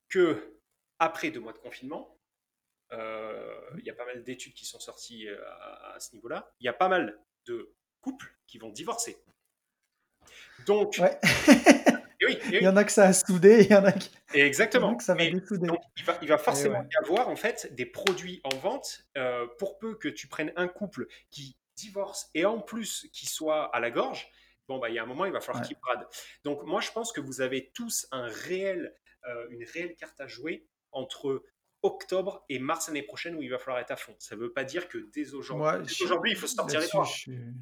[0.09, 0.57] que
[0.97, 2.20] après deux mois de confinement,
[2.91, 5.39] euh, il y a pas mal d'études qui sont sorties euh,
[5.93, 6.51] à, ce niveau-là.
[6.59, 9.24] Il y a pas mal de couples qui vont divorcer.
[10.66, 10.99] Donc,
[12.30, 14.11] il y en a que ça a soudé, il y en a qui...
[14.34, 14.95] Exactement.
[14.95, 15.67] que ça va dessouder.
[15.67, 19.47] Donc, il, va, il va forcément y avoir en fait des produits en vente euh,
[19.57, 23.80] pour peu que tu prennes un couple qui divorce et en plus qui soit à
[23.80, 24.30] la gorge.
[24.67, 26.07] Bon, bah, il y a un moment, il va falloir qu'il brade.
[26.43, 28.93] Donc, moi, je pense que vous avez tous un réel,
[29.28, 31.43] euh, une réelle carte à jouer entre
[31.82, 34.15] octobre et mars l'année prochaine où il va falloir être à fond.
[34.17, 37.07] Ça ne veut pas dire que dès aujourd'hui, il faut sortir les doigts.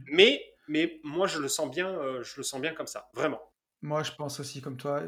[0.05, 3.41] Mais, mais moi, je le sens bien, euh, je le sens bien comme ça, vraiment.
[3.81, 5.01] Moi, je pense aussi comme toi.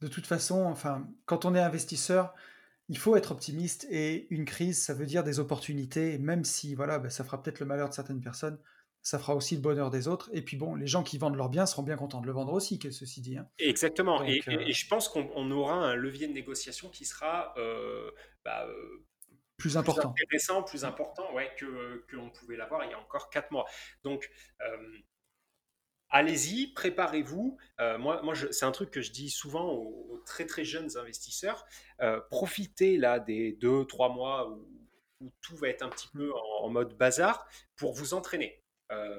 [0.00, 2.34] De toute façon, enfin, quand on est investisseur,
[2.88, 6.98] il faut être optimiste et une crise, ça veut dire des opportunités, même si voilà,
[6.98, 8.58] ben, ça fera peut-être le malheur de certaines personnes,
[9.02, 10.30] ça fera aussi le bonheur des autres.
[10.32, 12.52] Et puis bon, les gens qui vendent leurs biens seront bien contents de le vendre
[12.52, 13.36] aussi, que ceci dit.
[13.36, 13.48] Hein.
[13.58, 14.22] Exactement.
[14.24, 18.10] et, euh je pense qu'on aura un levier de négociation qui sera euh,
[18.44, 19.04] bah, euh,
[19.56, 20.12] plus important.
[20.12, 23.50] Plus intéressant, plus important ouais, que, que on pouvait l'avoir il y a encore quatre
[23.50, 23.66] mois.
[24.02, 24.30] Donc,
[26.10, 27.56] allez-y, préparez-vous.
[27.80, 31.64] Euh, moi, moi c'est un truc que je dis souvent aux, très très jeunes investisseurs.
[32.00, 36.32] Euh, profitez là des deux, trois mois où, tout va être un petit peu
[36.62, 38.62] en, mode bazar pour vous entraîner.
[38.92, 39.18] Euh,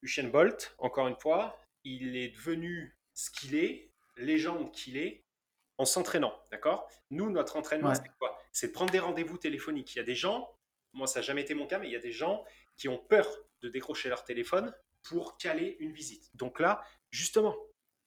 [0.00, 5.24] Usain Bolt, encore une fois, il est devenu ce qu'il est, légende qu'il est,
[5.76, 6.34] en s'entraînant.
[6.50, 6.88] D'accord?
[7.10, 8.38] Nous, notre entraînement, c'est quoi?
[8.50, 9.94] C'est de prendre des rendez-vous téléphoniques.
[9.94, 10.56] Il y a des gens,
[10.94, 12.42] moi, ça n'a jamais été mon cas, mais il y a des gens
[12.78, 13.26] qui ont peur
[13.60, 14.74] de décrocher leur téléphone
[15.08, 16.30] pour caler une visite.
[16.34, 17.54] Donc là, justement,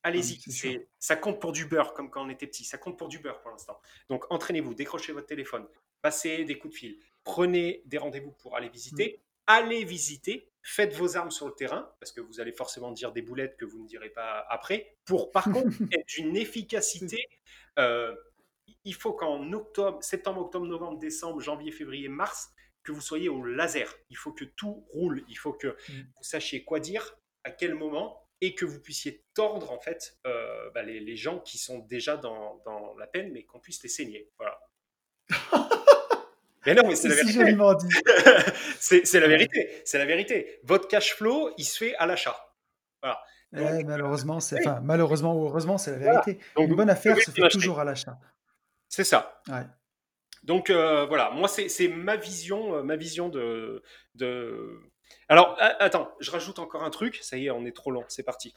[0.04, 0.40] allez-y.
[0.66, 2.64] Ah, ça compte pour du beurre, comme quand on était petit.
[2.64, 3.80] Ça compte pour du beurre pour l'instant.
[4.10, 5.68] Donc entraînez-vous, décrochez votre téléphone,
[6.02, 9.18] passez des coups de fil, prenez des rendez-vous pour aller visiter.
[9.18, 9.22] Mm.
[9.52, 13.24] Allez visiter, faites vos armes sur le terrain, parce que vous allez forcément dire des
[13.24, 14.96] boulettes que vous ne direz pas après.
[15.06, 17.28] Pour, par contre, être d'une efficacité,
[17.80, 18.16] euh,
[18.84, 22.52] il faut qu'en octobre, septembre, octobre, novembre, décembre, janvier, février, mars,
[22.84, 23.94] que vous soyez au laser.
[24.10, 25.24] Il faut que tout roule.
[25.30, 25.94] Il faut que mm.
[26.16, 30.70] vous sachiez quoi dire, à quel moment, et que vous puissiez tordre en fait euh,
[30.74, 32.62] bah, les, gens qui sont déjà dans,
[32.98, 34.30] la peine, mais qu'on puisse les saigner.
[34.38, 34.60] Voilà.
[36.66, 37.40] mais non, mais c'est la vérité.
[38.80, 39.82] c'est la vérité.
[39.86, 40.60] C'est la vérité.
[40.64, 42.38] Votre cash flow, il se fait à l'achat.
[43.02, 43.22] Voilà.
[43.56, 46.40] Eh, malheureusement, c'est enfin, malheureusement ou heureusement, c'est la vérité.
[46.56, 48.18] Donc, Une bonne affaire se fait toujours à l'achat.
[48.88, 49.42] C'est ça.
[49.48, 49.66] Ouais.
[50.44, 53.84] Donc euh, voilà, moi c'est ma vision, euh, ma vision de,
[54.16, 54.80] de,
[55.28, 57.20] Alors, attends, je rajoute encore un truc.
[57.22, 58.04] Ça y est, on est trop long.
[58.08, 58.54] C'est parti.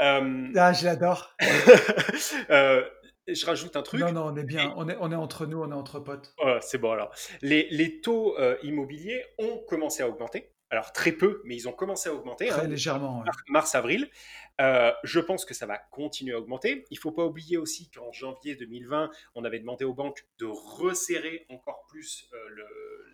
[0.00, 1.36] Euh, ah, je l'adore.
[2.50, 2.84] euh,
[3.28, 4.00] je rajoute un truc.
[4.00, 4.74] Non, non, on est bien.
[4.76, 6.34] On, est, on est entre nous, on est entre potes.
[6.60, 7.14] c'est bon alors.
[7.42, 10.53] Les, les taux immobiliers ont commencé à augmenter.
[10.70, 12.46] Alors très peu, mais ils ont commencé à augmenter.
[12.46, 13.22] Très hein, légèrement.
[13.48, 14.08] Mars-avril.
[14.60, 16.84] Euh, je pense que ça va continuer à augmenter.
[16.90, 20.46] Il ne faut pas oublier aussi qu'en janvier 2020, on avait demandé aux banques de
[20.46, 22.28] resserrer encore plus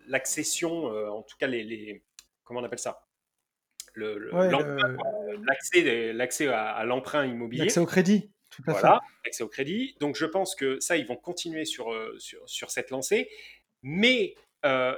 [0.07, 2.03] l'accession, en tout cas les, les,
[2.51, 3.07] Comment on appelle ça?
[6.13, 7.63] L'accès à, l'emprunt immobilier.
[7.63, 8.29] L'accès au crédit.
[8.49, 9.95] Tout à voilà, accès au crédit.
[10.01, 13.29] Donc je pense que ça, ils vont continuer sur, euh, sur, sur cette lancée.
[13.83, 14.35] Mais
[14.65, 14.93] euh,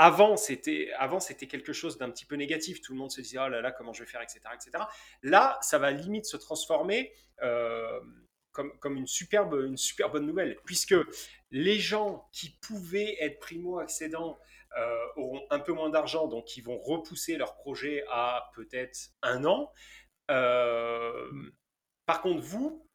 [0.00, 2.80] avant, c'était avant c'était quelque chose d'un petit peu négatif.
[2.80, 4.82] Tout le monde se disait oh là là comment je vais faire, etc., etc.
[5.22, 8.00] Là, ça va limite se transformer euh,
[8.52, 10.94] comme, comme une superbe une super bonne nouvelle, puisque
[11.50, 14.38] les gens qui pouvaient être primo accédants
[14.78, 19.44] euh, auront un peu moins d'argent, donc ils vont repousser leur projet à peut-être un
[19.44, 19.70] an.
[20.30, 21.30] Euh,
[22.06, 22.89] par contre, vous,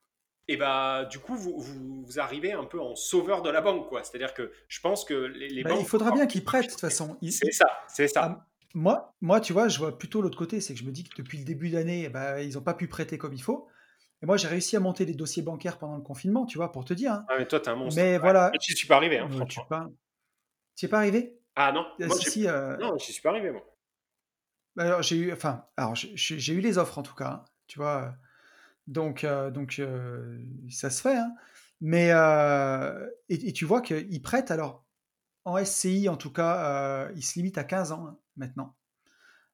[0.47, 4.03] et bah, du coup, vous, vous, arrivez un peu en sauveur de la banque, quoi.
[4.03, 5.79] C'est-à-dire que je pense que les, bah, banques.
[5.81, 7.17] Il faudra bien qu'ils prêtent, de toute façon.
[7.21, 8.21] C'est ça, c'est ça.
[8.23, 11.03] Ah, moi, moi, tu vois, je vois plutôt l'autre côté, c'est que je me dis
[11.03, 13.67] que depuis le début d'année, bah, ils n'ont pas pu prêter comme il faut.
[14.21, 16.85] Et moi, j'ai réussi à monter des dossiers bancaires pendant le confinement, tu vois, pour
[16.85, 17.13] te dire.
[17.13, 17.25] Hein.
[17.29, 17.99] Ah, mais toi, t'es un monstre.
[17.99, 18.51] Mais voilà.
[18.59, 21.39] Tu suis pas arrivé, hein, Tu n'y es pas arrivé?
[21.55, 22.75] Ah non, euh, moi, si, euh...
[22.77, 23.63] non, j'y suis pas arrivé, moi.
[24.75, 27.79] Bah, alors, j'ai eu, enfin, alors, j'ai eu les offres en tout cas, hein, tu
[27.79, 28.13] vois.
[28.87, 29.81] Euh, donc, euh, donc
[30.69, 31.33] ça se fait, hein.
[31.81, 32.09] Mais,
[33.29, 34.85] et, tu vois qu'ils prêtent, alors,
[35.43, 38.75] en SCI en tout cas, ils se limitent à 15 ans hein, maintenant.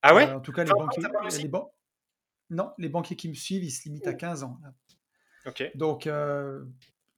[0.03, 0.31] Ah ouais?
[0.31, 1.03] En tout cas, les banquiers,
[1.41, 1.51] les
[2.49, 4.59] non, les banquiers qui me suivent, ils se limitent à 15 ans.
[5.45, 5.71] Ok.
[5.75, 6.07] Donc,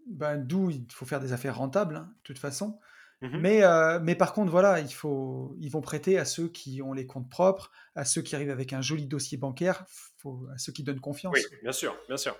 [0.08, 2.80] ben, d'où il faut faire des affaires rentables, de toute façon.
[3.24, 6.82] Mmh mais, euh, mais par contre, voilà, il faut, ils vont prêter à ceux qui
[6.82, 9.86] ont les comptes propres, à ceux qui arrivent avec un joli dossier bancaire,
[10.18, 11.34] faut, à ceux qui donnent confiance.
[11.34, 12.38] Oui, bien sûr, bien sûr.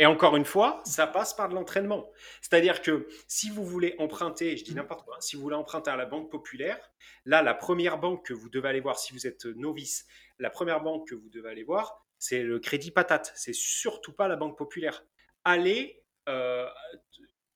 [0.00, 2.10] Et encore une fois, ça passe par de l'entraînement.
[2.42, 4.76] C'est-à-dire que si vous voulez emprunter, je dis mmh.
[4.76, 6.90] n'importe quoi, si vous voulez emprunter à la Banque Populaire,
[7.24, 10.06] là, la première banque que vous devez aller voir, si vous êtes novice,
[10.40, 13.32] la première banque que vous devez aller voir, c'est le Crédit Patate.
[13.36, 15.04] C'est surtout pas la Banque Populaire.
[15.44, 16.66] Allez euh,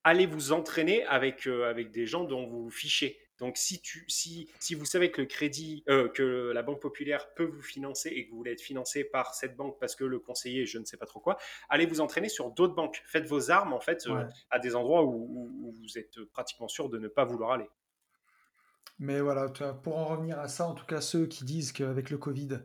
[0.04, 3.18] allez vous entraîner avec, euh, avec des gens dont vous vous fichez.
[3.38, 7.32] Donc, si, tu, si, si vous savez que le crédit, euh, que la Banque Populaire
[7.32, 10.18] peut vous financer et que vous voulez être financé par cette banque parce que le
[10.18, 11.38] conseiller, je ne sais pas trop quoi,
[11.70, 13.02] allez vous entraîner sur d'autres banques.
[13.06, 16.98] Faites vos armes, en fait, euh, à des endroits où, vous êtes pratiquement sûr de
[16.98, 17.70] ne pas vouloir aller.
[18.98, 19.48] Mais voilà,
[19.82, 22.60] pour en revenir à ça, en tout cas, ceux qui disent qu'avec le Covid,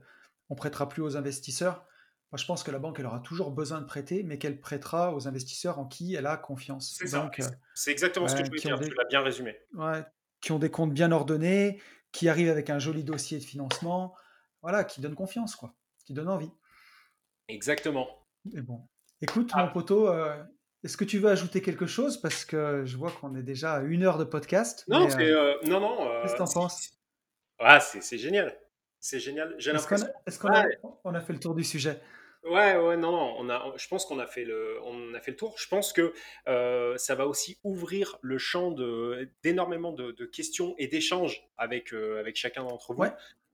[0.50, 1.88] on prêtera plus aux investisseurs,
[2.36, 5.16] moi, je pense que la banque, elle aura toujours besoin de prêter, mais qu'elle prêtera
[5.16, 6.94] aux investisseurs en qui elle a confiance.
[6.94, 7.32] C'est ça.
[7.74, 8.78] C'est exactement ce que je voulais dire.
[8.78, 9.58] Tu l'as bien résumé.
[9.74, 10.04] Ouais,
[10.42, 11.82] qui ont des comptes bien ordonnés,
[12.12, 14.16] qui arrivent avec un joli dossier de financement,
[14.62, 15.76] voilà, qui donnent confiance, quoi,
[16.06, 16.52] qui donnent envie.
[17.48, 18.28] Exactement.
[18.54, 18.86] Et bon,
[19.22, 19.68] écoute, mon ah.
[19.68, 20.36] poteau, euh,
[20.84, 22.20] est-ce que tu veux ajouter quelque chose?
[22.20, 24.84] Parce que je vois qu'on est déjà à une heure de podcast.
[24.90, 26.22] Non, euh, euh, non, non.
[26.22, 27.00] Qu'est-ce que t'en penses?
[27.60, 28.54] Ah, c'est génial.
[29.00, 29.56] C'est génial.
[29.58, 29.72] J'ai.
[29.72, 30.66] Est-ce qu'on a,
[31.06, 32.02] on a fait le tour du sujet?
[32.46, 35.32] Ouais, ouais, non, non, on a, je pense qu'on a fait le, on a fait
[35.32, 35.56] le tour.
[35.58, 36.14] Je pense que
[36.48, 42.20] euh, ça va aussi ouvrir le champ de d'énormément de, questions et d'échanges avec euh,
[42.20, 43.04] avec chacun d'entre vous.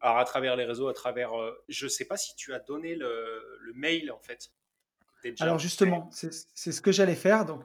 [0.02, 2.96] Alors à travers les réseaux, à travers, euh, je sais pas si tu as donné
[2.96, 4.52] le, le mail en fait.
[5.39, 7.46] Alors justement, c'est ce que j'allais faire.
[7.46, 7.64] Donc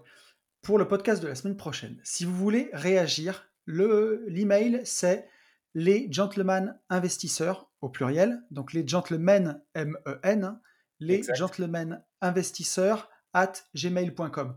[0.62, 5.28] pour le podcast de la semaine prochaine, si vous voulez réagir, le l'email c'est
[5.74, 10.58] les gentlemen investisseurs au pluriel, donc les gentlemen M-E-N,
[11.00, 14.56] les gentlemen investisseurs at gmail.com.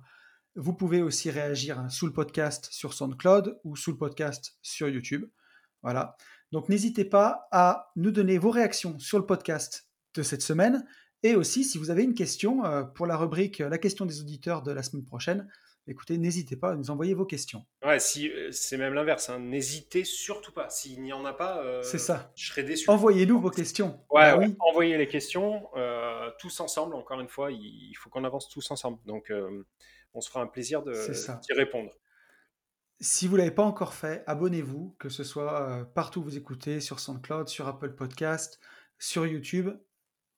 [0.55, 5.25] Vous pouvez aussi réagir sous le podcast sur SoundCloud ou sous le podcast sur YouTube.
[5.83, 6.15] Voilà.
[6.51, 10.85] Donc n'hésitez pas à nous donner vos réactions sur le podcast de cette semaine
[11.23, 14.63] et aussi si vous avez une question euh, pour la rubrique La question des auditeurs
[14.63, 15.47] de la semaine prochaine,
[15.89, 17.65] écoutez, n'hésitez pas à nous envoyer vos questions.
[17.83, 19.29] Ouais, si, euh, c'est même l'inverse.
[19.29, 19.39] Hein.
[19.39, 20.69] N'hésitez surtout pas.
[20.69, 22.31] S'il n'y en a pas, euh, c'est ça.
[22.35, 22.89] je serai déçu.
[22.89, 23.99] Envoyez-nous vos questions.
[24.11, 24.55] Ouais, bah oui.
[24.59, 26.95] envoyez les questions euh, tous ensemble.
[26.95, 28.99] Encore une fois, il faut qu'on avance tous ensemble.
[29.05, 29.33] Donc,
[30.13, 31.91] on se fera un plaisir d'y répondre.
[33.01, 36.81] Si vous ne l'avez pas encore fait, abonnez-vous, que ce soit partout où vous écoutez,
[36.81, 38.59] sur SoundCloud, sur Apple Podcast,
[38.97, 39.69] sur YouTube.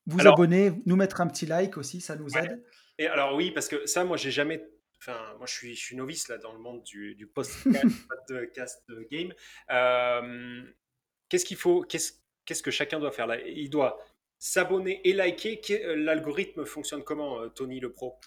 [0.06, 2.64] Vous abonnez, nous mettre un petit like aussi, ça nous aide.
[2.98, 4.64] Et alors oui, parce que ça, moi, j'ai jamais
[5.02, 7.68] Enfin, moi, je suis, je suis novice là dans le monde du, du post
[8.54, 9.34] cast game.
[9.72, 10.64] Euh,
[11.28, 12.14] qu'est-ce qu'il faut Qu'est-ce
[12.46, 13.40] qu'est-ce que chacun doit faire là?
[13.42, 13.98] Il doit
[14.38, 15.60] s'abonner et liker.
[15.72, 18.20] Euh, l'algorithme fonctionne comment, euh, Tony le pro?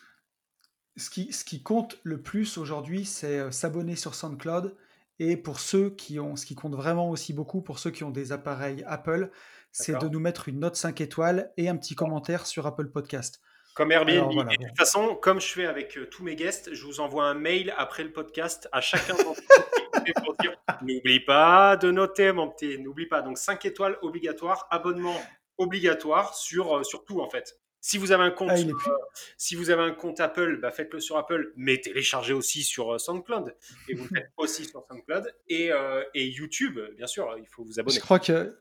[0.96, 4.76] Ce qui, ce qui compte le plus aujourd'hui, c'est s'abonner sur SoundCloud
[5.20, 8.10] Et pour ceux qui ont, ce qui compte vraiment aussi beaucoup, pour ceux qui ont
[8.10, 9.30] des appareils Apple,
[9.70, 13.40] c'est de nous mettre une note 5 étoiles et un petit commentaire sur Apple Podcast.
[13.74, 14.30] Comme Airbnb.
[14.30, 17.34] de toute façon, comme je fais avec euh, tous mes guests, je vous envoie un
[17.34, 20.34] mail après le podcast à chacun d'entre vous
[20.82, 22.78] n'oublie pas de noter, mon petit.
[22.78, 23.20] N'oublie pas.
[23.20, 25.20] Donc 5 étoiles obligatoire, abonnement
[25.58, 27.58] obligatoire sur, euh, sur tout en fait.
[27.80, 28.92] Si vous avez un compte, ah, euh,
[29.36, 33.56] si vous avez un compte Apple, bah, faites-le sur Apple, mais téléchargez aussi sur SoundCloud.
[33.88, 35.70] Et vous le faites aussi sur SoundCloud et,
[36.14, 37.34] et YouTube, bien sûr.
[37.38, 37.96] Il faut vous abonner.
[37.96, 38.56] Je crois que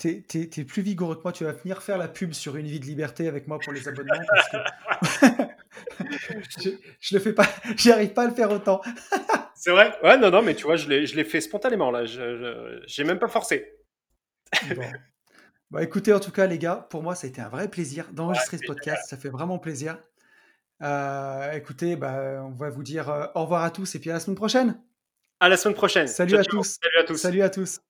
[0.00, 1.32] T'es es, plus vigoureux que moi.
[1.32, 3.86] Tu vas venir faire la pub sur Une vie de liberté avec moi pour les
[3.86, 4.14] abonnements.
[4.26, 5.36] Parce que
[6.62, 7.46] je, je, le fais pas,
[7.76, 8.80] j'y arrive pas à le faire autant.
[9.54, 9.92] C'est vrai?
[10.02, 12.06] Ouais, non, non, mais tu vois, je l'ai fait spontanément là.
[12.06, 13.74] Je n'ai même pas forcé.
[14.74, 14.86] bon.
[15.70, 18.08] Bah, écoutez, en tout cas, les gars, pour moi, ça a été un vrai plaisir
[18.10, 19.06] d'enregistrer ce podcast.
[19.06, 19.98] Ça fait vraiment plaisir.
[20.82, 24.14] Euh, écoutez, bah, on va vous dire euh, au revoir à tous et puis à
[24.14, 24.80] la semaine prochaine.
[25.40, 26.08] À la semaine prochaine.
[26.08, 26.78] Salut à tous.
[26.82, 27.16] Salut à tous.
[27.18, 27.80] Salut à tous.